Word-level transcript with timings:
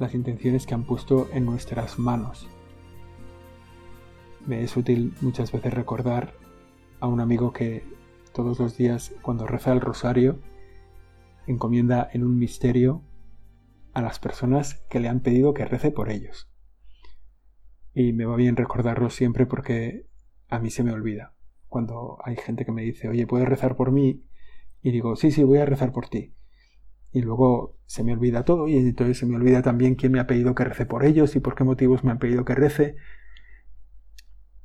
las 0.00 0.14
intenciones 0.14 0.66
que 0.66 0.74
han 0.74 0.84
puesto 0.84 1.28
en 1.32 1.44
nuestras 1.44 1.98
manos. 1.98 2.48
Me 4.46 4.62
es 4.62 4.76
útil 4.76 5.14
muchas 5.20 5.52
veces 5.52 5.74
recordar 5.74 6.32
a 7.00 7.06
un 7.06 7.20
amigo 7.20 7.52
que 7.52 7.84
todos 8.32 8.58
los 8.58 8.78
días 8.78 9.14
cuando 9.20 9.46
reza 9.46 9.72
el 9.72 9.80
rosario 9.82 10.40
encomienda 11.46 12.08
en 12.12 12.24
un 12.24 12.38
misterio 12.38 13.02
a 13.92 14.00
las 14.00 14.18
personas 14.18 14.82
que 14.88 15.00
le 15.00 15.08
han 15.08 15.20
pedido 15.20 15.52
que 15.52 15.66
rece 15.66 15.90
por 15.90 16.10
ellos. 16.10 16.50
Y 17.92 18.14
me 18.14 18.24
va 18.24 18.36
bien 18.36 18.56
recordarlo 18.56 19.10
siempre 19.10 19.44
porque 19.44 20.06
a 20.48 20.58
mí 20.60 20.70
se 20.70 20.82
me 20.82 20.92
olvida. 20.92 21.34
Cuando 21.68 22.18
hay 22.24 22.36
gente 22.36 22.64
que 22.64 22.72
me 22.72 22.82
dice, 22.82 23.08
oye, 23.08 23.26
¿puedes 23.26 23.48
rezar 23.48 23.76
por 23.76 23.92
mí? 23.92 24.24
Y 24.80 24.92
digo, 24.92 25.14
sí, 25.16 25.30
sí, 25.30 25.44
voy 25.44 25.58
a 25.58 25.66
rezar 25.66 25.92
por 25.92 26.08
ti 26.08 26.32
y 27.12 27.22
luego 27.22 27.76
se 27.86 28.04
me 28.04 28.12
olvida 28.12 28.44
todo 28.44 28.68
y 28.68 28.76
entonces 28.76 29.18
se 29.18 29.26
me 29.26 29.36
olvida 29.36 29.62
también 29.62 29.94
quién 29.94 30.12
me 30.12 30.20
ha 30.20 30.26
pedido 30.26 30.54
que 30.54 30.64
rece 30.64 30.86
por 30.86 31.04
ellos 31.04 31.34
y 31.36 31.40
por 31.40 31.54
qué 31.54 31.64
motivos 31.64 32.04
me 32.04 32.12
han 32.12 32.18
pedido 32.18 32.44
que 32.44 32.54
rece 32.54 32.96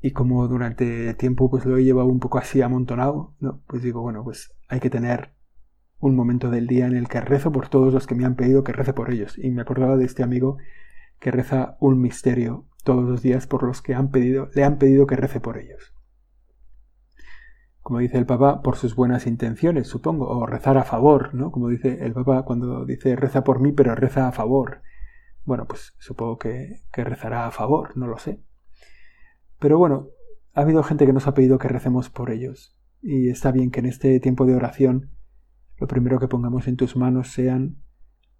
y 0.02 0.12
como 0.12 0.48
durante 0.48 1.14
tiempo 1.16 1.50
pues 1.50 1.66
lo 1.66 1.78
he 1.78 1.84
llevado 1.84 2.08
un 2.08 2.20
poco 2.20 2.38
así 2.38 2.62
amontonado, 2.62 3.34
¿no? 3.40 3.64
pues 3.66 3.82
digo, 3.82 4.02
bueno, 4.02 4.24
pues 4.24 4.54
hay 4.68 4.80
que 4.80 4.92
tener 4.92 5.34
un 6.00 6.16
momento 6.16 6.52
del 6.52 6.68
día 6.68 6.86
en 6.86 6.96
el 6.96 7.08
que 7.08 7.22
rezo 7.22 7.52
por 7.52 7.70
todos 7.70 7.92
los 7.92 8.06
que 8.06 8.14
me 8.14 8.26
han 8.26 8.36
pedido 8.36 8.64
que 8.64 8.74
rece 8.74 8.94
por 8.94 9.12
ellos. 9.12 9.36
Y 9.40 9.50
me 9.50 9.64
acordaba 9.64 9.98
de 9.98 10.06
este 10.06 10.22
amigo 10.22 10.58
que 11.20 11.32
reza 11.32 11.78
un 11.80 12.02
misterio 12.02 12.68
todos 12.84 13.04
los 13.04 13.24
días 13.24 13.48
por 13.48 13.64
los 13.64 13.82
que 13.82 13.96
han 13.96 14.12
pedido, 14.12 14.50
le 14.54 14.64
han 14.64 14.78
pedido 14.78 15.08
que 15.08 15.16
rece 15.16 15.40
por 15.40 15.58
ellos 15.58 15.95
como 17.86 18.00
dice 18.00 18.17
el 18.17 18.25
Papa, 18.25 18.64
por 18.64 18.78
sus 18.78 18.95
buenas 18.95 19.28
intenciones, 19.28 19.88
supongo, 19.88 20.28
o 20.28 20.47
rezar 20.47 20.75
a 20.80 20.83
favor, 20.83 21.36
¿no? 21.36 21.52
Como 21.52 21.69
dice 21.69 22.03
el 22.03 22.14
Papa 22.14 22.41
cuando 22.41 22.83
dice 22.83 23.16
reza 23.16 23.44
por 23.44 23.59
mí, 23.59 23.73
pero 23.73 23.94
reza 23.94 24.28
a 24.28 24.31
favor. 24.31 24.81
Bueno, 25.44 25.67
pues 25.67 25.94
supongo 26.00 26.39
que, 26.39 26.81
que 26.91 27.03
rezará 27.03 27.45
a 27.45 27.52
favor, 27.52 27.95
no 27.95 28.08
lo 28.08 28.17
sé. 28.17 28.41
Pero 29.59 29.78
bueno, 29.78 30.08
ha 30.56 30.61
habido 30.61 30.81
gente 30.81 31.06
que 31.06 31.13
nos 31.13 31.28
ha 31.28 31.36
pedido 31.36 31.59
que 31.59 31.67
recemos 31.67 32.09
por 32.09 32.31
ellos. 32.31 32.75
Y 33.03 33.30
está 33.30 33.52
bien 33.52 33.69
que 33.69 33.81
en 33.81 33.86
este 33.86 34.19
tiempo 34.19 34.47
de 34.47 34.56
oración 34.56 35.11
lo 35.78 35.86
primero 35.86 36.19
que 36.19 36.28
pongamos 36.28 36.67
en 36.67 36.78
tus 36.78 36.95
manos 36.95 37.33
sean 37.33 37.83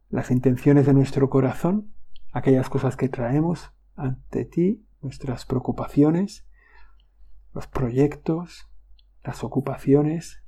las 0.09 0.31
intenciones 0.31 0.88
de 0.88 0.95
nuestro 0.95 1.29
corazón, 1.29 1.93
aquellas 2.31 2.67
cosas 2.67 2.97
que 2.97 3.09
traemos 3.09 3.71
ante 3.95 4.43
ti, 4.45 4.88
nuestras 5.03 5.45
preocupaciones, 5.45 6.47
los 7.53 7.67
proyectos, 7.67 8.71
las 9.26 9.44
ocupaciones, 9.44 10.44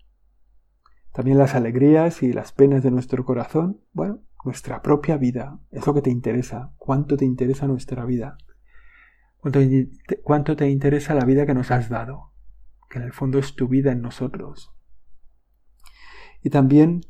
también 1.11 1.37
las 1.37 1.55
alegrías 1.55 2.21
y 2.21 2.31
las 2.31 2.51
penas 2.51 2.83
de 2.83 2.91
nuestro 2.91 3.25
corazón, 3.25 3.81
bueno, 3.91 4.21
nuestra 4.45 4.81
propia 4.81 5.17
vida, 5.17 5.59
es 5.71 5.85
lo 5.87 5.93
que 5.93 6.01
te 6.01 6.11
interesa, 6.11 6.73
cuánto 6.77 7.17
te 7.17 7.25
interesa 7.25 7.67
nuestra 7.67 8.05
vida, 8.05 8.37
cuánto 10.23 10.55
te, 10.55 10.69
interesa 10.69 11.15
la 11.15 11.25
vida 11.25 11.45
que 11.45 11.55
nos 11.55 11.71
has 11.71 11.89
dado, 11.89 12.33
que 12.89 12.99
en 12.99 13.05
el 13.05 13.13
fondo 13.13 13.39
es 13.39 13.55
tu 13.55 13.67
vida 13.67 13.91
en 13.91 14.01
nosotros. 14.01 14.73
Y 16.43 16.51
también 16.51 17.01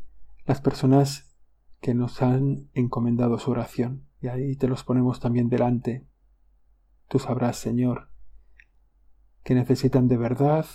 las 0.46 0.62
personas 0.62 1.36
que 1.82 1.94
nos 1.94 2.22
han 2.22 2.70
encomendado 2.74 3.38
su 3.38 3.52
oración, 3.52 4.08
y 4.22 4.30
ahí 4.30 4.56
te 4.56 4.68
los 4.68 4.84
ponemos 4.84 5.20
también 5.20 5.50
delante. 5.50 6.08
Tú 7.08 7.20
sabrás, 7.20 7.58
Señor, 7.58 8.10
que 9.44 9.54
necesitan 9.54 10.08
de 10.08 10.18
verdad 10.18 10.66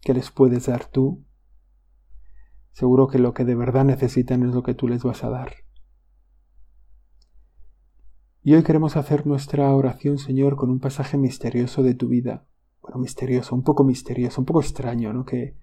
que 0.00 0.14
les 0.14 0.30
puedes 0.30 0.66
dar 0.66 0.86
tú, 0.86 1.24
seguro 2.72 3.08
que 3.08 3.18
lo 3.18 3.34
que 3.34 3.44
de 3.44 3.54
verdad 3.54 3.84
necesitan 3.84 4.42
es 4.42 4.54
lo 4.54 4.62
que 4.62 4.74
tú 4.74 4.88
les 4.88 5.02
vas 5.02 5.24
a 5.24 5.30
dar. 5.30 5.52
Y 8.42 8.54
hoy 8.54 8.62
queremos 8.62 8.96
hacer 8.96 9.26
nuestra 9.26 9.74
oración, 9.74 10.18
Señor, 10.18 10.56
con 10.56 10.70
un 10.70 10.78
pasaje 10.78 11.18
misterioso 11.18 11.82
de 11.82 11.94
tu 11.94 12.08
vida. 12.08 12.46
Bueno, 12.80 12.98
misterioso, 12.98 13.54
un 13.54 13.62
poco 13.62 13.84
misterioso, 13.84 14.40
un 14.40 14.46
poco 14.46 14.60
extraño, 14.60 15.12
¿no? 15.12 15.24
Que 15.24 15.56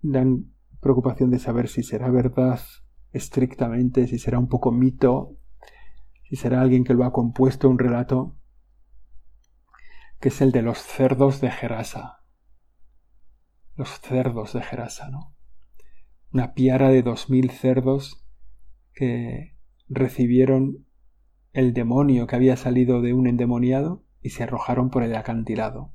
dan 0.00 0.52
preocupación 0.80 1.30
de 1.30 1.38
saber 1.38 1.68
si 1.68 1.82
será 1.82 2.08
verdad 2.10 2.60
estrictamente, 3.12 4.06
si 4.06 4.18
será 4.18 4.38
un 4.38 4.48
poco 4.48 4.70
mito, 4.70 5.36
si 6.22 6.36
será 6.36 6.60
alguien 6.60 6.84
que 6.84 6.94
lo 6.94 7.04
ha 7.04 7.12
compuesto 7.12 7.68
un 7.68 7.78
relato, 7.78 8.36
que 10.20 10.28
es 10.28 10.40
el 10.40 10.52
de 10.52 10.62
los 10.62 10.78
cerdos 10.78 11.40
de 11.40 11.50
Gerasa 11.50 12.17
los 13.78 14.00
cerdos 14.00 14.52
de 14.54 14.60
Gerasa, 14.60 15.08
¿no? 15.08 15.36
Una 16.32 16.52
piara 16.52 16.90
de 16.90 17.02
dos 17.02 17.30
mil 17.30 17.50
cerdos 17.50 18.26
que 18.92 19.56
recibieron 19.88 20.84
el 21.52 21.72
demonio 21.72 22.26
que 22.26 22.34
había 22.34 22.56
salido 22.56 23.00
de 23.00 23.14
un 23.14 23.28
endemoniado 23.28 24.04
y 24.20 24.30
se 24.30 24.42
arrojaron 24.42 24.90
por 24.90 25.04
el 25.04 25.14
acantilado. 25.14 25.92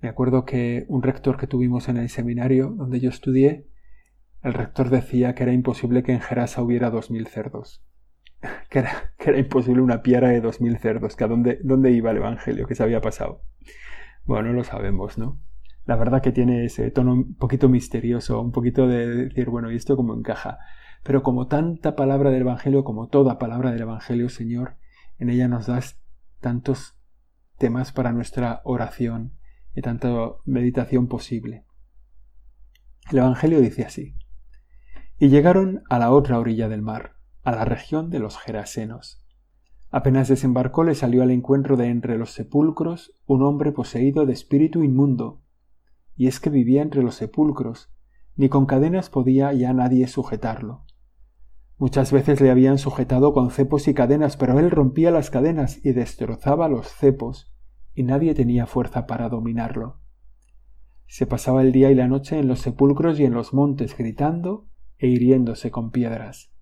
Me 0.00 0.08
acuerdo 0.08 0.46
que 0.46 0.86
un 0.88 1.02
rector 1.02 1.36
que 1.36 1.46
tuvimos 1.46 1.90
en 1.90 1.98
el 1.98 2.08
seminario 2.08 2.70
donde 2.70 2.98
yo 2.98 3.10
estudié, 3.10 3.68
el 4.42 4.54
rector 4.54 4.88
decía 4.88 5.34
que 5.34 5.42
era 5.42 5.52
imposible 5.52 6.02
que 6.02 6.12
en 6.12 6.20
Gerasa 6.20 6.62
hubiera 6.62 6.88
dos 6.88 7.10
mil 7.10 7.26
cerdos. 7.26 7.84
Que 8.70 8.78
era, 8.78 9.12
que 9.18 9.28
era, 9.28 9.38
imposible 9.38 9.82
una 9.82 10.00
piara 10.00 10.28
de 10.28 10.40
dos 10.40 10.62
mil 10.62 10.78
cerdos. 10.78 11.16
Que 11.16 11.24
a 11.24 11.28
dónde, 11.28 11.58
dónde 11.62 11.90
iba 11.90 12.12
el 12.12 12.16
Evangelio, 12.16 12.66
que 12.66 12.74
se 12.74 12.82
había 12.82 13.02
pasado. 13.02 13.42
Bueno, 14.24 14.54
lo 14.54 14.64
sabemos, 14.64 15.18
¿no? 15.18 15.38
La 15.90 15.96
verdad 15.96 16.22
que 16.22 16.30
tiene 16.30 16.66
ese 16.66 16.88
tono 16.92 17.14
un 17.14 17.34
poquito 17.34 17.68
misterioso, 17.68 18.40
un 18.40 18.52
poquito 18.52 18.86
de 18.86 19.08
decir, 19.08 19.50
bueno, 19.50 19.72
¿y 19.72 19.74
esto 19.74 19.96
cómo 19.96 20.14
encaja? 20.14 20.60
Pero 21.02 21.24
como 21.24 21.48
tanta 21.48 21.96
palabra 21.96 22.30
del 22.30 22.42
Evangelio, 22.42 22.84
como 22.84 23.08
toda 23.08 23.40
palabra 23.40 23.72
del 23.72 23.80
Evangelio, 23.80 24.28
Señor, 24.28 24.76
en 25.18 25.30
ella 25.30 25.48
nos 25.48 25.66
das 25.66 26.00
tantos 26.38 26.96
temas 27.58 27.90
para 27.90 28.12
nuestra 28.12 28.60
oración 28.62 29.32
y 29.74 29.82
tanta 29.82 30.10
meditación 30.44 31.08
posible. 31.08 31.64
El 33.10 33.18
Evangelio 33.18 33.60
dice 33.60 33.84
así. 33.84 34.14
Y 35.18 35.28
llegaron 35.28 35.82
a 35.90 35.98
la 35.98 36.12
otra 36.12 36.38
orilla 36.38 36.68
del 36.68 36.82
mar, 36.82 37.14
a 37.42 37.50
la 37.50 37.64
región 37.64 38.10
de 38.10 38.20
los 38.20 38.38
Gerasenos. 38.38 39.26
Apenas 39.90 40.28
desembarcó 40.28 40.84
le 40.84 40.94
salió 40.94 41.24
al 41.24 41.32
encuentro 41.32 41.76
de 41.76 41.88
entre 41.88 42.16
los 42.16 42.30
sepulcros 42.30 43.12
un 43.26 43.42
hombre 43.42 43.72
poseído 43.72 44.24
de 44.24 44.34
espíritu 44.34 44.84
inmundo, 44.84 45.42
y 46.20 46.26
es 46.26 46.38
que 46.38 46.50
vivía 46.50 46.82
entre 46.82 47.02
los 47.02 47.14
sepulcros, 47.14 47.90
ni 48.36 48.50
con 48.50 48.66
cadenas 48.66 49.08
podía 49.08 49.54
ya 49.54 49.72
nadie 49.72 50.06
sujetarlo. 50.06 50.84
Muchas 51.78 52.12
veces 52.12 52.42
le 52.42 52.50
habían 52.50 52.76
sujetado 52.76 53.32
con 53.32 53.50
cepos 53.50 53.88
y 53.88 53.94
cadenas, 53.94 54.36
pero 54.36 54.58
él 54.58 54.70
rompía 54.70 55.10
las 55.12 55.30
cadenas 55.30 55.82
y 55.82 55.92
destrozaba 55.92 56.68
los 56.68 56.88
cepos, 56.88 57.50
y 57.94 58.02
nadie 58.02 58.34
tenía 58.34 58.66
fuerza 58.66 59.06
para 59.06 59.30
dominarlo. 59.30 60.02
Se 61.06 61.24
pasaba 61.24 61.62
el 61.62 61.72
día 61.72 61.90
y 61.90 61.94
la 61.94 62.06
noche 62.06 62.38
en 62.38 62.48
los 62.48 62.58
sepulcros 62.58 63.18
y 63.18 63.24
en 63.24 63.32
los 63.32 63.54
montes 63.54 63.96
gritando 63.96 64.68
e 64.98 65.06
hiriéndose 65.06 65.70
con 65.70 65.90
piedras. 65.90 66.52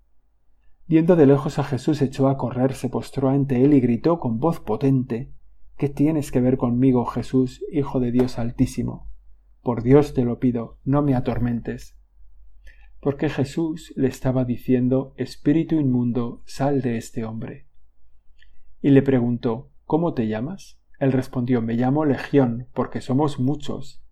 Viendo 0.87 1.17
de 1.17 1.25
lejos 1.25 1.59
a 1.59 1.65
Jesús 1.65 2.01
echó 2.01 2.29
a 2.29 2.37
correr, 2.37 2.75
se 2.75 2.87
postró 2.87 3.27
ante 3.27 3.61
él 3.61 3.73
y 3.73 3.81
gritó 3.81 4.21
con 4.21 4.39
voz 4.39 4.61
potente 4.61 5.33
¿Qué 5.75 5.89
tienes 5.89 6.31
que 6.31 6.39
ver 6.39 6.55
conmigo, 6.55 7.03
Jesús, 7.03 7.61
Hijo 7.73 7.99
de 7.99 8.13
Dios 8.13 8.39
Altísimo? 8.39 9.08
Por 9.61 9.83
Dios 9.83 10.13
te 10.13 10.23
lo 10.23 10.39
pido, 10.39 10.77
no 10.83 11.01
me 11.01 11.15
atormentes. 11.15 11.97
Porque 13.01 13.29
Jesús 13.29 13.93
le 13.95 14.07
estaba 14.07 14.45
diciendo 14.45 15.13
Espíritu 15.17 15.75
inmundo, 15.75 16.41
sal 16.45 16.81
de 16.81 16.97
este 16.97 17.25
hombre. 17.25 17.67
Y 18.81 18.89
le 18.89 19.01
preguntó 19.01 19.71
¿Cómo 19.85 20.13
te 20.13 20.27
llamas? 20.27 20.79
Él 20.99 21.11
respondió 21.11 21.61
Me 21.61 21.73
llamo 21.73 22.05
Legión, 22.05 22.67
porque 22.73 23.01
somos 23.01 23.39
muchos. 23.39 24.03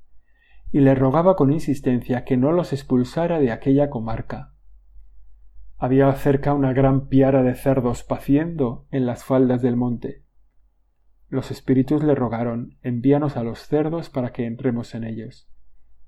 Y 0.71 0.79
le 0.79 0.95
rogaba 0.95 1.35
con 1.35 1.53
insistencia 1.53 2.25
que 2.25 2.35
no 2.35 2.51
los 2.51 2.73
expulsara 2.73 3.39
de 3.39 3.51
aquella 3.51 3.89
comarca. 3.89 4.53
Había 5.77 6.11
cerca 6.13 6.53
una 6.53 6.73
gran 6.73 7.07
piara 7.07 7.43
de 7.43 7.53
cerdos 7.55 8.03
paciendo 8.03 8.87
en 8.89 9.05
las 9.05 9.23
faldas 9.23 9.61
del 9.61 9.75
monte. 9.75 10.23
Los 11.29 11.51
espíritus 11.51 12.03
le 12.03 12.15
rogaron 12.15 12.77
envíanos 12.81 13.35
a 13.35 13.43
los 13.43 13.59
cerdos 13.59 14.09
para 14.09 14.31
que 14.31 14.45
entremos 14.45 14.95
en 14.95 15.03
ellos. 15.03 15.49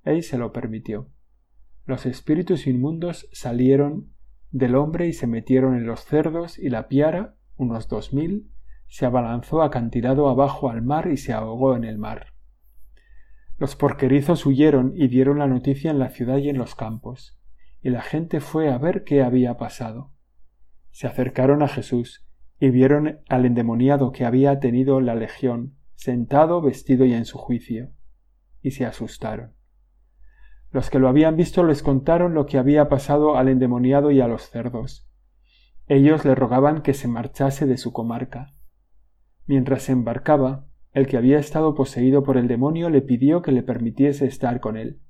Él 0.03 0.23
se 0.23 0.37
lo 0.37 0.53
permitió. 0.53 1.09
Los 1.85 2.05
espíritus 2.05 2.67
inmundos 2.67 3.27
salieron 3.33 4.13
del 4.51 4.75
hombre 4.75 5.07
y 5.07 5.13
se 5.13 5.27
metieron 5.27 5.75
en 5.75 5.85
los 5.85 6.05
cerdos 6.05 6.57
y 6.57 6.69
la 6.69 6.87
piara, 6.87 7.35
unos 7.57 7.89
dos 7.89 8.13
mil, 8.13 8.49
se 8.87 9.05
abalanzó 9.05 9.61
acantilado 9.61 10.29
abajo 10.29 10.69
al 10.69 10.81
mar 10.81 11.09
y 11.11 11.17
se 11.17 11.33
ahogó 11.33 11.75
en 11.75 11.83
el 11.83 11.97
mar. 11.97 12.33
Los 13.57 13.75
porquerizos 13.75 14.45
huyeron 14.45 14.93
y 14.95 15.09
dieron 15.09 15.39
la 15.39 15.47
noticia 15.47 15.91
en 15.91 15.99
la 15.99 16.09
ciudad 16.09 16.37
y 16.37 16.47
en 16.47 16.57
los 16.57 16.75
campos, 16.75 17.37
y 17.81 17.89
la 17.89 18.01
gente 18.01 18.39
fue 18.39 18.71
a 18.71 18.77
ver 18.77 19.03
qué 19.03 19.21
había 19.21 19.57
pasado. 19.57 20.13
Se 20.91 21.07
acercaron 21.07 21.61
a 21.61 21.67
Jesús 21.67 22.28
y 22.59 22.69
vieron 22.69 23.19
al 23.29 23.45
endemoniado 23.45 24.11
que 24.11 24.25
había 24.25 24.59
tenido 24.59 24.99
la 24.99 25.15
legión, 25.15 25.75
sentado, 25.95 26.61
vestido 26.61 27.05
y 27.05 27.13
en 27.13 27.25
su 27.25 27.37
juicio, 27.37 27.91
y 28.61 28.71
se 28.71 28.85
asustaron. 28.85 29.53
Los 30.71 30.89
que 30.89 30.99
lo 30.99 31.07
habían 31.07 31.35
visto 31.35 31.63
les 31.63 31.81
contaron 31.81 32.33
lo 32.33 32.45
que 32.45 32.57
había 32.57 32.89
pasado 32.89 33.37
al 33.37 33.49
endemoniado 33.49 34.11
y 34.11 34.21
a 34.21 34.27
los 34.27 34.49
cerdos. 34.49 35.09
Ellos 35.87 36.25
le 36.25 36.35
rogaban 36.35 36.81
que 36.81 36.93
se 36.93 37.07
marchase 37.07 37.65
de 37.65 37.77
su 37.77 37.91
comarca. 37.91 38.53
Mientras 39.47 39.83
se 39.83 39.93
embarcaba, 39.93 40.67
el 40.91 41.07
que 41.07 41.17
había 41.17 41.39
estado 41.39 41.73
poseído 41.73 42.23
por 42.23 42.37
el 42.37 42.47
demonio 42.47 42.89
le 42.89 43.01
pidió 43.01 43.41
que 43.41 43.51
le 43.51 43.63
permitiese 43.63 44.25
estar 44.25 44.59
con 44.59 44.77
él. 44.77 45.01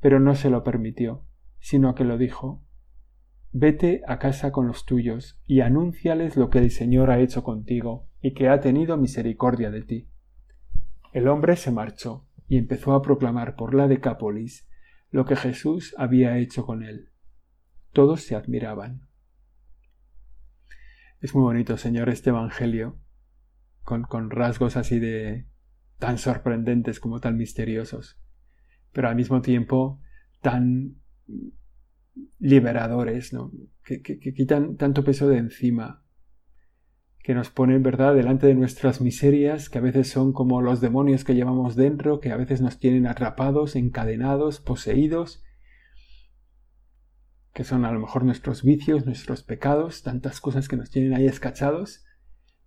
Pero 0.00 0.20
no 0.20 0.34
se 0.34 0.50
lo 0.50 0.62
permitió, 0.62 1.24
sino 1.58 1.94
que 1.94 2.04
lo 2.04 2.18
dijo 2.18 2.65
Vete 3.58 4.02
a 4.06 4.18
casa 4.18 4.52
con 4.52 4.66
los 4.66 4.84
tuyos 4.84 5.40
y 5.46 5.62
anúnciales 5.62 6.36
lo 6.36 6.50
que 6.50 6.58
el 6.58 6.70
Señor 6.70 7.10
ha 7.10 7.20
hecho 7.20 7.42
contigo 7.42 8.06
y 8.20 8.34
que 8.34 8.50
ha 8.50 8.60
tenido 8.60 8.98
misericordia 8.98 9.70
de 9.70 9.80
ti. 9.80 10.10
El 11.14 11.26
hombre 11.26 11.56
se 11.56 11.70
marchó 11.70 12.26
y 12.48 12.58
empezó 12.58 12.92
a 12.92 13.00
proclamar 13.00 13.56
por 13.56 13.72
la 13.72 13.88
Decápolis 13.88 14.68
lo 15.10 15.24
que 15.24 15.36
Jesús 15.36 15.94
había 15.96 16.36
hecho 16.36 16.66
con 16.66 16.82
él. 16.82 17.08
Todos 17.94 18.20
se 18.20 18.36
admiraban. 18.36 19.08
Es 21.22 21.34
muy 21.34 21.44
bonito, 21.44 21.78
Señor, 21.78 22.10
este 22.10 22.28
Evangelio, 22.28 22.98
con, 23.84 24.02
con 24.02 24.28
rasgos 24.28 24.76
así 24.76 24.98
de 24.98 25.46
tan 25.98 26.18
sorprendentes 26.18 27.00
como 27.00 27.20
tan 27.20 27.38
misteriosos, 27.38 28.20
pero 28.92 29.08
al 29.08 29.16
mismo 29.16 29.40
tiempo 29.40 29.98
tan 30.42 30.96
liberadores, 32.38 33.32
¿no? 33.32 33.50
que, 33.84 34.02
quitan 34.02 34.76
tanto 34.76 35.04
peso 35.04 35.28
de 35.28 35.38
encima, 35.38 36.02
que 37.22 37.34
nos 37.34 37.50
ponen, 37.50 37.82
¿verdad?, 37.82 38.14
delante 38.14 38.46
de 38.46 38.54
nuestras 38.54 39.00
miserias, 39.00 39.68
que 39.68 39.78
a 39.78 39.80
veces 39.80 40.08
son 40.08 40.32
como 40.32 40.62
los 40.62 40.80
demonios 40.80 41.24
que 41.24 41.34
llevamos 41.34 41.76
dentro, 41.76 42.20
que 42.20 42.30
a 42.30 42.36
veces 42.36 42.60
nos 42.60 42.78
tienen 42.78 43.06
atrapados, 43.06 43.74
encadenados, 43.76 44.60
poseídos, 44.60 45.42
que 47.52 47.64
son 47.64 47.84
a 47.84 47.92
lo 47.92 48.00
mejor 48.00 48.24
nuestros 48.24 48.62
vicios, 48.62 49.06
nuestros 49.06 49.42
pecados, 49.42 50.02
tantas 50.02 50.40
cosas 50.40 50.68
que 50.68 50.76
nos 50.76 50.90
tienen 50.90 51.14
ahí 51.14 51.26
escachados, 51.26 52.04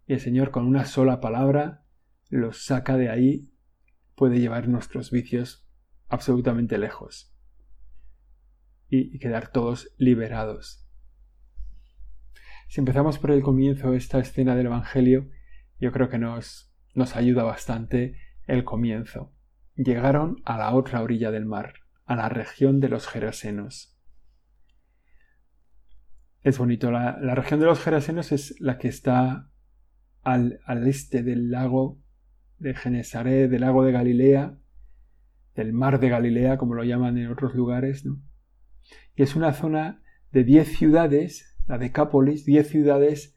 y 0.07 0.13
el 0.13 0.19
Señor 0.19 0.51
con 0.51 0.65
una 0.65 0.85
sola 0.85 1.21
palabra 1.21 1.85
los 2.29 2.65
saca 2.65 2.97
de 2.97 3.09
ahí, 3.09 3.51
puede 4.15 4.39
llevar 4.39 4.67
nuestros 4.67 5.11
vicios 5.11 5.67
absolutamente 6.09 6.77
lejos 6.77 7.33
y 8.89 9.19
quedar 9.19 9.51
todos 9.51 9.93
liberados. 9.97 10.85
Si 12.69 12.79
empezamos 12.79 13.17
por 13.17 13.31
el 13.31 13.41
comienzo 13.41 13.93
esta 13.93 14.19
escena 14.19 14.55
del 14.55 14.67
Evangelio, 14.67 15.27
yo 15.79 15.91
creo 15.91 16.07
que 16.07 16.19
nos, 16.19 16.71
nos 16.93 17.15
ayuda 17.15 17.43
bastante 17.43 18.17
el 18.45 18.63
comienzo. 18.63 19.33
Llegaron 19.75 20.37
a 20.45 20.57
la 20.59 20.75
otra 20.75 21.01
orilla 21.01 21.31
del 21.31 21.47
mar, 21.47 21.73
a 22.05 22.15
la 22.15 22.29
región 22.29 22.79
de 22.79 22.89
los 22.89 23.07
Gerasenos. 23.07 23.97
Es 26.41 26.59
bonito, 26.59 26.91
la, 26.91 27.33
región 27.33 27.59
de 27.59 27.65
los 27.65 27.79
Gerasenos 27.79 28.31
es 28.31 28.59
la 28.59 28.77
que 28.77 28.87
está 28.87 29.49
al, 30.21 30.59
al 30.65 30.87
este 30.87 31.23
del 31.23 31.49
lago 31.49 31.99
de 32.59 32.75
Genesaret, 32.75 33.49
del 33.49 33.61
lago 33.61 33.83
de 33.83 33.91
Galilea, 33.93 34.57
del 35.55 35.73
mar 35.73 35.99
de 35.99 36.09
Galilea, 36.09 36.57
como 36.57 36.75
lo 36.75 36.83
llaman 36.83 37.17
en 37.17 37.31
otros 37.31 37.55
lugares, 37.55 38.05
¿no? 38.05 38.21
Y 39.15 39.23
es 39.23 39.35
una 39.35 39.53
zona 39.53 40.01
de 40.31 40.43
diez 40.43 40.77
ciudades, 40.77 41.57
la 41.67 41.77
Decápolis, 41.77 42.45
diez 42.45 42.67
ciudades 42.69 43.35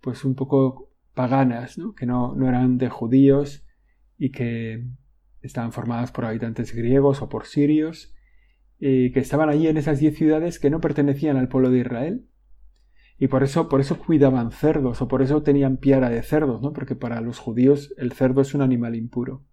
pues 0.00 0.24
un 0.24 0.34
poco 0.34 0.90
paganas, 1.14 1.76
que 1.96 2.06
no, 2.06 2.34
no 2.34 2.48
eran 2.48 2.78
de 2.78 2.88
judíos 2.88 3.64
y 4.18 4.30
que 4.30 4.84
estaban 5.40 5.72
formadas 5.72 6.12
por 6.12 6.24
habitantes 6.24 6.74
griegos 6.74 7.22
o 7.22 7.28
por 7.28 7.46
sirios, 7.46 8.14
y 8.78 9.12
que 9.12 9.20
estaban 9.20 9.48
allí 9.48 9.68
en 9.68 9.76
esas 9.76 10.00
diez 10.00 10.16
ciudades 10.16 10.58
que 10.58 10.70
no 10.70 10.80
pertenecían 10.80 11.36
al 11.36 11.48
pueblo 11.48 11.70
de 11.70 11.78
Israel. 11.80 12.28
Y 13.18 13.28
por 13.28 13.44
eso, 13.44 13.68
por 13.68 13.80
eso 13.80 13.98
cuidaban 13.98 14.50
cerdos, 14.50 15.00
o 15.00 15.08
por 15.08 15.22
eso 15.22 15.42
tenían 15.42 15.76
piara 15.76 16.10
de 16.10 16.22
cerdos, 16.22 16.62
¿no? 16.62 16.72
Porque 16.72 16.96
para 16.96 17.20
los 17.20 17.38
judíos 17.38 17.94
el 17.96 18.12
cerdo 18.12 18.40
es 18.40 18.54
un 18.54 18.62
animal 18.62 18.96
impuro. 18.96 19.44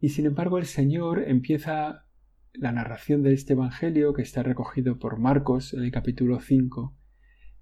Y 0.00 0.08
sin 0.08 0.26
embargo 0.26 0.58
el 0.58 0.66
Señor 0.66 1.22
empieza 1.28 2.06
la 2.54 2.72
narración 2.72 3.22
de 3.22 3.32
este 3.32 3.54
Evangelio, 3.54 4.12
que 4.12 4.22
está 4.22 4.42
recogido 4.42 4.98
por 4.98 5.18
Marcos 5.18 5.72
en 5.72 5.84
el 5.84 5.90
capítulo 5.90 6.40
5, 6.40 6.94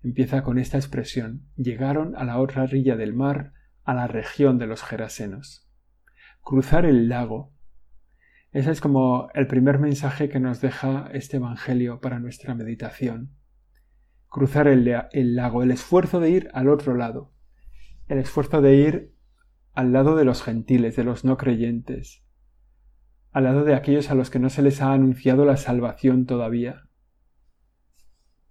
empieza 0.03 0.43
con 0.43 0.59
esta 0.59 0.79
expresión 0.79 1.47
llegaron 1.57 2.17
a 2.17 2.25
la 2.25 2.41
otra 2.41 2.67
rilla 2.67 2.97
del 2.97 3.15
mar, 3.15 3.53
a 3.85 3.95
la 3.95 4.09
región 4.09 4.59
de 4.59 4.67
los 4.67 4.83
Gerasenos. 4.83 5.69
Cruzar 6.43 6.87
el 6.87 7.09
lago. 7.09 7.53
Ese 8.53 8.73
es 8.73 8.81
como 8.81 9.29
el 9.35 9.47
primer 9.47 9.79
mensaje 9.79 10.29
que 10.29 10.41
nos 10.41 10.61
deja 10.61 11.09
este 11.13 11.37
Evangelio 11.37 12.01
para 12.01 12.19
nuestra 12.19 12.55
meditación. 12.55 13.37
Cruzar 14.29 14.67
el, 14.67 14.93
el 15.13 15.37
lago, 15.37 15.63
el 15.63 15.71
esfuerzo 15.71 16.19
de 16.19 16.31
ir 16.31 16.51
al 16.53 16.69
otro 16.69 16.97
lado, 16.97 17.33
el 18.09 18.19
esfuerzo 18.19 18.61
de 18.61 18.75
ir 18.75 19.15
al 19.73 19.93
lado 19.93 20.17
de 20.17 20.25
los 20.25 20.43
gentiles, 20.43 20.97
de 20.97 21.05
los 21.05 21.25
no 21.25 21.37
creyentes, 21.37 22.25
al 23.32 23.44
lado 23.44 23.65
de 23.65 23.75
aquellos 23.75 24.11
a 24.11 24.15
los 24.15 24.31
que 24.31 24.38
no 24.38 24.50
se 24.50 24.62
les 24.62 24.82
ha 24.82 24.93
anunciado 24.93 25.44
la 25.44 25.56
salvación 25.56 26.27
todavía. 26.27 26.82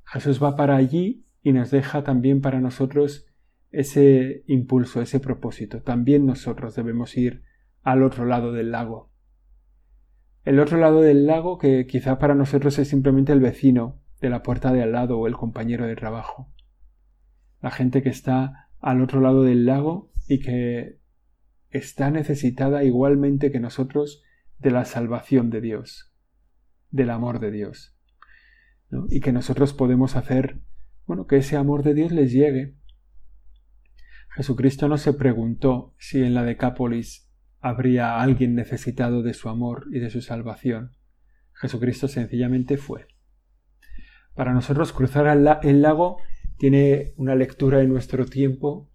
Jesús 0.06 0.42
va 0.42 0.56
para 0.56 0.76
allí 0.76 1.26
y 1.42 1.52
nos 1.52 1.72
deja 1.72 2.04
también 2.04 2.42
para 2.42 2.60
nosotros 2.60 3.28
ese 3.72 4.44
impulso, 4.48 5.02
ese 5.02 5.20
propósito. 5.20 5.82
También 5.82 6.26
nosotros 6.26 6.76
debemos 6.76 7.16
ir 7.18 7.44
al 7.84 8.04
otro 8.04 8.26
lado 8.26 8.52
del 8.52 8.72
lago. 8.72 9.12
El 10.46 10.60
otro 10.60 10.78
lado 10.78 11.02
del 11.02 11.28
lago 11.28 11.58
que 11.58 11.86
quizá 11.86 12.18
para 12.18 12.34
nosotros 12.34 12.80
es 12.80 12.88
simplemente 12.88 13.32
el 13.32 13.40
vecino 13.40 14.02
de 14.22 14.30
la 14.30 14.42
puerta 14.42 14.74
de 14.74 14.82
al 14.82 14.94
lado 14.94 15.20
o 15.20 15.28
el 15.28 15.36
compañero 15.36 15.86
de 15.86 15.96
trabajo. 15.96 16.52
La 17.62 17.72
gente 17.72 18.02
que 18.02 18.10
está 18.10 18.70
al 18.80 19.02
otro 19.02 19.22
lado 19.22 19.44
del 19.44 19.66
lago 19.66 20.12
y 20.28 20.40
que 20.40 21.00
está 21.70 22.10
necesitada 22.10 22.84
igualmente 22.84 23.52
que 23.52 23.60
nosotros 23.60 24.24
de 24.60 24.72
la 24.72 24.86
salvación 24.86 25.50
de 25.50 25.62
Dios, 25.62 26.14
del 26.92 27.10
amor 27.10 27.40
de 27.40 27.52
Dios. 27.52 27.96
Y 29.10 29.20
que 29.20 29.32
nosotros 29.32 29.74
podemos 29.74 30.16
hacer, 30.16 30.60
bueno, 31.06 31.28
que 31.28 31.38
ese 31.38 31.56
amor 31.56 31.84
de 31.84 31.94
Dios 31.94 32.12
les 32.12 32.32
llegue. 32.32 32.76
Jesucristo 34.36 34.88
no 34.88 34.98
se 34.98 35.14
preguntó 35.14 35.96
si 35.98 36.24
en 36.24 36.34
la 36.34 36.44
Decápolis 36.44 37.30
habría 37.60 38.22
alguien 38.22 38.56
necesitado 38.56 39.22
de 39.22 39.34
su 39.34 39.50
amor 39.50 39.88
y 39.92 40.00
de 40.00 40.10
su 40.10 40.22
salvación. 40.22 40.96
Jesucristo 41.54 42.08
sencillamente 42.08 42.78
fue. 42.78 43.08
Para 44.34 44.54
nosotros 44.54 44.94
cruzar 44.94 45.28
el 45.64 45.82
lago 45.82 46.18
tiene 46.58 47.14
una 47.18 47.36
lectura 47.36 47.82
en 47.82 47.90
nuestro 47.90 48.26
tiempo 48.26 48.90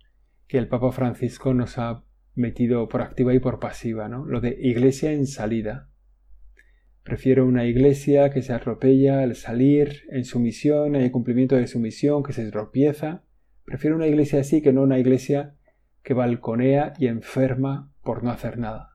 que 0.46 0.58
el 0.58 0.68
Papa 0.68 0.92
Francisco 0.92 1.52
nos 1.52 1.78
ha 1.78 2.04
metido 2.34 2.88
por 2.88 3.02
activa 3.02 3.34
y 3.34 3.38
por 3.38 3.60
pasiva, 3.60 4.08
¿no? 4.08 4.24
Lo 4.24 4.40
de 4.40 4.56
iglesia 4.60 5.12
en 5.12 5.26
salida. 5.26 5.88
Prefiero 7.02 7.46
una 7.46 7.66
iglesia 7.66 8.30
que 8.30 8.42
se 8.42 8.52
atropella 8.52 9.20
al 9.20 9.36
salir 9.36 10.02
en 10.10 10.24
su 10.24 10.40
misión, 10.40 10.96
en 10.96 11.02
el 11.02 11.10
cumplimiento 11.10 11.54
de 11.56 11.66
su 11.66 11.78
misión, 11.78 12.22
que 12.22 12.32
se 12.32 12.42
estropieza. 12.42 13.24
Prefiero 13.64 13.96
una 13.96 14.06
iglesia 14.06 14.40
así 14.40 14.62
que 14.62 14.72
no 14.72 14.82
una 14.82 14.98
iglesia 14.98 15.54
que 16.02 16.14
balconea 16.14 16.94
y 16.98 17.06
enferma 17.06 17.92
por 18.02 18.24
no 18.24 18.30
hacer 18.30 18.58
nada. 18.58 18.90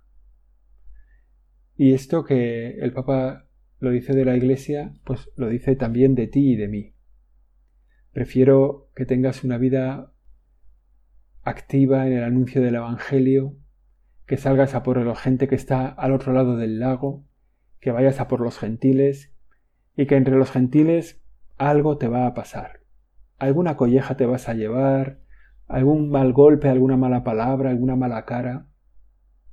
Y 1.75 1.93
esto 1.93 2.23
que 2.23 2.71
el 2.79 2.93
Papa 2.93 3.47
lo 3.79 3.91
dice 3.91 4.13
de 4.13 4.25
la 4.25 4.35
iglesia, 4.35 4.93
pues 5.05 5.29
lo 5.35 5.47
dice 5.47 5.75
también 5.75 6.15
de 6.15 6.27
ti 6.27 6.51
y 6.51 6.55
de 6.55 6.67
mí. 6.67 6.93
Prefiero 8.11 8.89
que 8.95 9.05
tengas 9.05 9.43
una 9.43 9.57
vida 9.57 10.11
activa 11.49 12.07
en 12.07 12.13
el 12.13 12.23
anuncio 12.23 12.61
del 12.61 12.75
Evangelio, 12.75 13.55
que 14.25 14.37
salgas 14.37 14.75
a 14.75 14.83
por 14.83 14.97
la 15.03 15.15
gente 15.15 15.47
que 15.47 15.55
está 15.55 15.87
al 15.87 16.13
otro 16.13 16.33
lado 16.33 16.55
del 16.55 16.79
lago, 16.79 17.25
que 17.79 17.91
vayas 17.91 18.19
a 18.19 18.27
por 18.27 18.41
los 18.41 18.59
gentiles, 18.59 19.33
y 19.95 20.05
que 20.05 20.15
entre 20.15 20.35
los 20.35 20.51
gentiles 20.51 21.21
algo 21.57 21.97
te 21.97 22.07
va 22.07 22.25
a 22.25 22.33
pasar. 22.33 22.81
Alguna 23.37 23.75
colleja 23.75 24.15
te 24.15 24.25
vas 24.25 24.47
a 24.47 24.53
llevar, 24.53 25.19
algún 25.67 26.09
mal 26.09 26.33
golpe, 26.33 26.69
alguna 26.69 26.97
mala 26.97 27.23
palabra, 27.23 27.69
alguna 27.69 27.95
mala 27.95 28.25
cara. 28.25 28.67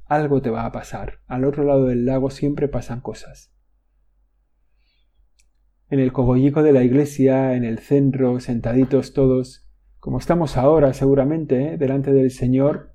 Algo 0.06 0.40
te 0.40 0.50
va 0.50 0.64
a 0.64 0.72
pasar. 0.72 1.20
Al 1.26 1.44
otro 1.44 1.64
lado 1.64 1.86
del 1.86 2.06
lago 2.06 2.30
siempre 2.30 2.68
pasan 2.68 3.00
cosas. 3.00 3.52
En 5.88 6.00
el 6.00 6.12
cogollico 6.12 6.62
de 6.62 6.72
la 6.72 6.82
iglesia, 6.82 7.54
en 7.54 7.64
el 7.64 7.78
centro, 7.78 8.40
sentaditos 8.40 9.12
todos, 9.12 9.65
Como 10.06 10.18
estamos 10.18 10.56
ahora 10.56 10.92
seguramente 10.92 11.72
¿eh? 11.72 11.78
delante 11.78 12.12
del 12.12 12.30
Señor, 12.30 12.94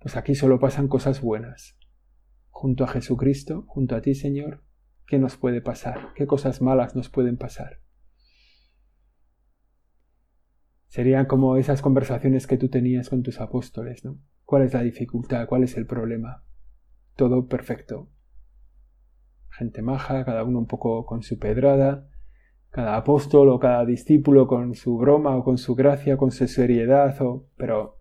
pues 0.00 0.16
aquí 0.16 0.34
solo 0.34 0.58
pasan 0.58 0.88
cosas 0.88 1.20
buenas. 1.20 1.78
Junto 2.48 2.82
a 2.82 2.88
Jesucristo, 2.88 3.64
junto 3.68 3.94
a 3.94 4.00
ti 4.00 4.16
Señor, 4.16 4.64
¿qué 5.06 5.20
nos 5.20 5.36
puede 5.36 5.60
pasar? 5.60 6.08
¿Qué 6.16 6.26
cosas 6.26 6.60
malas 6.60 6.96
nos 6.96 7.10
pueden 7.10 7.36
pasar? 7.36 7.78
Serían 10.88 11.26
como 11.26 11.56
esas 11.56 11.80
conversaciones 11.80 12.48
que 12.48 12.58
tú 12.58 12.68
tenías 12.68 13.08
con 13.08 13.22
tus 13.22 13.40
apóstoles, 13.40 14.04
¿no? 14.04 14.18
¿Cuál 14.44 14.64
es 14.64 14.74
la 14.74 14.82
dificultad? 14.82 15.46
¿Cuál 15.46 15.62
es 15.62 15.76
el 15.76 15.86
problema? 15.86 16.42
Todo 17.14 17.46
perfecto. 17.46 18.10
Gente 19.50 19.80
maja, 19.80 20.24
cada 20.24 20.42
uno 20.42 20.58
un 20.58 20.66
poco 20.66 21.06
con 21.06 21.22
su 21.22 21.38
pedrada, 21.38 22.08
cada 22.70 22.96
apóstol 22.96 23.48
o 23.48 23.58
cada 23.58 23.84
discípulo 23.84 24.46
con 24.46 24.74
su 24.74 24.96
broma 24.98 25.36
o 25.36 25.44
con 25.44 25.58
su 25.58 25.74
gracia, 25.74 26.16
con 26.16 26.30
su 26.30 26.46
seriedad, 26.46 27.20
o... 27.22 27.46
pero 27.56 27.98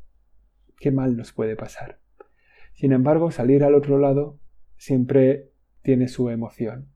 ¿qué 0.80 0.92
mal 0.92 1.16
nos 1.16 1.34
puede 1.34 1.56
pasar? 1.56 2.00
Sin 2.74 2.92
embargo, 2.92 3.32
salir 3.32 3.64
al 3.64 3.76
otro 3.76 3.98
lado 3.98 4.40
siempre 4.76 5.52
tiene 5.82 6.08
su 6.08 6.30
emoción. 6.30 6.92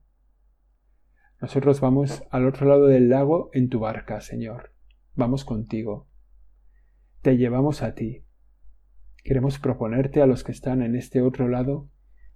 Nosotros 1.41 1.81
vamos 1.81 2.23
al 2.29 2.45
otro 2.45 2.67
lado 2.67 2.85
del 2.85 3.09
lago 3.09 3.49
en 3.53 3.69
tu 3.69 3.79
barca, 3.79 4.21
Señor. 4.21 4.73
Vamos 5.15 5.43
contigo. 5.43 6.07
Te 7.21 7.37
llevamos 7.37 7.81
a 7.81 7.95
ti. 7.95 8.25
Queremos 9.23 9.57
proponerte 9.57 10.21
a 10.21 10.27
los 10.27 10.43
que 10.43 10.51
están 10.51 10.83
en 10.83 10.95
este 10.95 11.21
otro 11.21 11.47
lado 11.47 11.89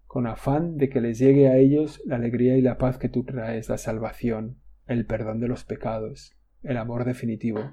con 0.08 0.27
afán 0.27 0.77
de 0.77 0.89
que 0.89 1.01
les 1.01 1.20
llegue 1.20 1.50
a 1.50 1.58
ellos 1.58 2.01
la 2.06 2.15
alegría 2.15 2.58
y 2.58 2.62
la 2.62 2.77
paz 2.77 2.98
que 2.98 3.10
tú 3.10 3.24
traes, 3.25 3.70
la 3.70 3.77
salvación, 3.77 4.62
el 4.88 5.06
perdón 5.06 5.39
de 5.39 5.48
los 5.48 5.63
pecados, 5.63 6.36
el 6.63 6.77
amor 6.77 7.06
definitivo. 7.06 7.72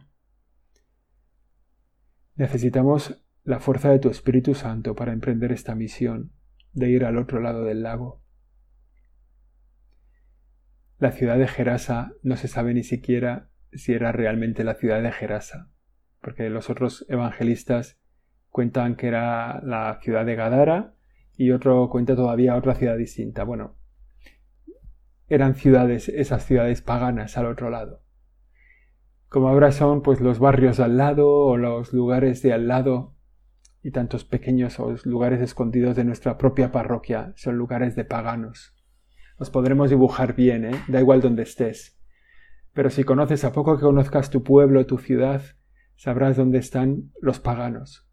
Necesitamos 2.37 3.23
la 3.45 3.61
fuerza 3.61 3.91
de 3.91 3.99
tu 3.99 4.09
Espíritu 4.09 4.55
Santo 4.55 4.95
para 4.95 5.13
emprender 5.13 5.53
esta 5.53 5.75
misión 5.75 6.33
de 6.73 6.91
ir 6.91 7.05
al 7.05 7.19
otro 7.19 7.41
lado 7.41 7.65
del 7.65 7.83
lago. 7.83 8.23
La 10.99 11.13
ciudad 11.13 11.37
de 11.37 11.49
Gerasa 11.49 12.13
no 12.23 12.37
se 12.37 12.49
sabe 12.49 12.73
ni 12.75 12.85
siquiera 12.85 13.51
si 13.73 13.93
era 13.93 14.13
realmente 14.13 14.65
la 14.65 14.75
ciudad 14.75 15.03
de 15.03 15.13
Gerasa, 15.13 15.69
porque 16.21 16.49
los 16.49 16.71
otros 16.71 17.05
evangelistas 17.09 17.99
cuentan 18.49 18.97
que 18.97 19.09
era 19.09 19.61
la 19.63 19.99
ciudad 20.03 20.25
de 20.25 20.37
Gadara 20.37 20.95
y 21.37 21.51
otro 21.51 21.89
cuenta 21.91 22.15
todavía 22.15 22.57
otra 22.57 22.75
ciudad 22.75 22.97
distinta. 22.97 23.45
Bueno, 23.45 23.77
eran 25.35 25.55
ciudades, 25.55 26.11
esas 26.11 26.45
ciudades 26.45 26.83
paganas 26.83 27.39
al 27.39 27.47
otro 27.47 27.71
lado. 27.71 28.03
Como 29.31 29.49
ahora 29.49 29.73
son 29.73 30.03
pues 30.03 30.21
los 30.21 30.39
barrios 30.39 30.79
al 30.79 30.99
lado 30.99 31.27
o 31.27 31.57
los 31.57 31.95
lugares 31.95 32.43
de 32.43 32.53
al 32.53 32.69
lado 32.69 33.17
y 33.83 33.93
tantos 33.93 34.27
pequeños 34.27 34.79
lugares 35.07 35.41
escondidos 35.41 35.97
de 35.97 36.05
nuestra 36.05 36.37
propia 36.37 36.71
parroquia 36.71 37.33
son 37.37 37.57
lugares 37.57 37.97
de 37.97 38.05
paganos. 38.05 38.77
Los 39.39 39.49
podremos 39.49 39.89
dibujar 39.89 40.37
bien, 40.37 40.67
¿eh? 40.67 40.85
da 40.89 41.01
igual 41.01 41.23
donde 41.23 41.45
estés. 41.45 41.99
Pero 42.75 42.91
si 42.91 43.03
conoces 43.03 43.43
a 43.45 43.53
poco 43.53 43.77
que 43.77 43.85
conozcas 43.85 44.29
tu 44.29 44.43
pueblo, 44.43 44.85
tu 44.85 44.99
ciudad, 44.99 45.41
sabrás 45.97 46.37
dónde 46.37 46.59
están 46.59 47.11
los 47.23 47.41
paganos. 47.41 48.07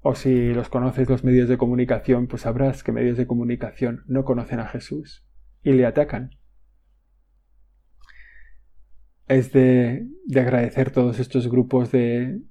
O 0.00 0.14
si 0.14 0.52
los 0.52 0.68
conoces 0.68 1.08
los 1.08 1.24
medios 1.24 1.48
de 1.48 1.56
comunicación, 1.56 2.26
pues 2.26 2.42
sabrás 2.42 2.84
que 2.84 2.92
medios 2.92 3.16
de 3.16 3.26
comunicación 3.26 4.04
no 4.06 4.24
conocen 4.24 4.60
a 4.60 4.66
Jesús 4.66 5.23
y 5.64 5.72
le 5.72 5.86
atacan. 5.86 6.30
Es 9.26 9.52
de, 9.52 10.06
agradecer 10.36 10.90
todos 10.90 11.18
estos 11.18 11.48
grupos 11.48 11.90
de, 11.90 12.42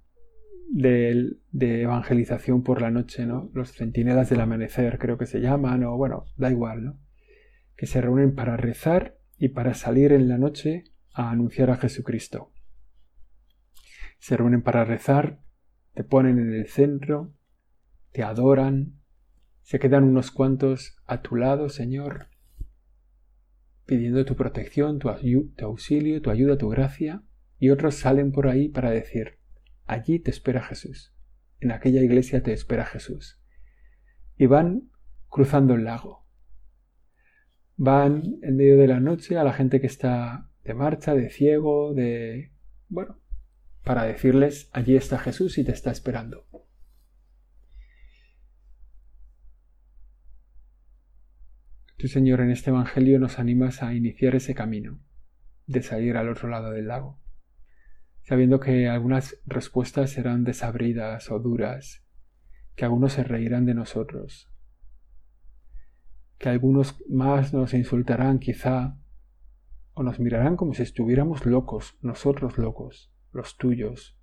de, 0.72 1.82
evangelización 1.84 2.63
por 2.63 2.82
la 2.82 2.89
noche, 2.89 3.27
¿no? 3.27 3.51
Los 3.53 3.74
centinelas 3.74 4.29
del 4.32 4.41
amanecer, 4.41 4.98
creo 4.98 5.20
que 5.20 5.27
se 5.27 5.39
llaman, 5.39 5.84
o 5.84 5.96
bueno, 5.96 6.25
da 6.36 6.50
igual, 6.50 6.84
¿no? 6.84 7.00
Que 7.77 7.86
se 7.86 8.01
reúnen 8.01 8.34
para 8.34 8.58
rezar 8.58 9.20
y 9.38 9.50
para 9.50 9.75
salir 9.75 10.12
en 10.12 10.27
la 10.27 10.39
noche 10.39 10.86
a 11.13 11.29
anunciar 11.29 11.70
a 11.70 11.77
Jesucristo. 11.77 12.51
Se 14.17 14.36
reúnen 14.36 14.63
para 14.63 14.84
rezar, 14.84 15.39
te 15.93 16.03
ponen 16.03 16.39
en 16.39 16.53
el 16.53 16.67
centro, 16.67 17.36
te 18.12 18.24
adoran, 18.24 19.00
se 19.62 19.79
quedan 19.79 20.03
unos 20.03 20.32
cuantos 20.32 20.98
a 21.05 21.22
tu 21.22 21.36
lado, 21.36 21.70
Señor, 21.70 22.33
pidiendo 23.86 24.25
tu 24.25 24.36
protección, 24.36 25.00
tu, 25.00 25.10
auxilio, 25.10 26.22
tu 26.22 26.30
ayuda, 26.30 26.58
tu 26.58 26.70
gracia, 26.70 27.24
y 27.60 27.70
otros 27.70 27.96
salen 27.96 28.32
por 28.32 28.48
ahí 28.48 28.70
para 28.70 28.92
decir, 28.92 29.40
allí 29.86 30.20
te 30.20 30.32
espera 30.32 30.62
Jesús, 30.62 31.13
en 31.60 31.72
aquella 31.72 32.02
iglesia 32.02 32.44
te 32.44 32.54
espera 32.54 32.86
Jesús. 32.86 33.40
Y 34.38 34.48
van 34.48 34.90
cruzando 35.30 35.75
el 35.75 35.84
lago. 35.84 36.25
Van 37.75 38.38
en 38.42 38.56
medio 38.56 38.78
de 38.78 38.88
la 38.88 39.00
noche 39.00 39.38
a 39.38 39.44
la 39.44 39.54
gente 39.54 39.82
que 39.82 39.88
está 39.88 40.50
de 40.63 40.74
marcha, 40.74 41.13
de 41.16 41.30
ciego, 41.30 41.94
de... 41.94 42.52
bueno, 42.88 43.20
para 43.84 44.04
decirles, 44.04 44.70
allí 44.74 44.96
está 44.96 45.18
Jesús 45.20 45.58
y 45.58 45.63
te 45.63 45.72
está 45.72 45.92
esperando. 45.92 46.46
Tú, 52.04 52.10
Señor, 52.10 52.42
en 52.42 52.52
este 52.52 52.70
Evangelio 52.70 53.18
nos 53.18 53.40
animas 53.40 53.82
a 53.82 53.94
iniciar 53.94 54.36
ese 54.36 54.54
camino 54.54 55.00
de 55.68 55.82
salir 55.82 56.18
al 56.18 56.28
otro 56.28 56.50
lado 56.50 56.72
del 56.72 56.90
lago, 56.90 57.18
sabiendo 58.24 58.60
que 58.60 58.90
algunas 58.90 59.38
respuestas 59.46 60.10
serán 60.10 60.44
desabridas 60.44 61.32
o 61.32 61.40
duras, 61.40 62.06
que 62.76 62.84
algunos 62.84 63.14
se 63.14 63.24
reirán 63.24 63.66
de 63.66 63.74
nosotros, 63.74 64.52
que 66.40 66.50
algunos 66.50 67.02
más 67.10 67.54
nos 67.54 67.74
insultarán 67.74 68.40
quizá, 68.40 68.98
o 69.94 70.04
nos 70.04 70.20
mirarán 70.20 70.58
como 70.58 70.74
si 70.74 70.84
estuviéramos 70.84 71.46
locos, 71.46 71.98
nosotros 72.02 72.58
locos, 72.58 73.14
los 73.32 73.56
tuyos, 73.56 74.20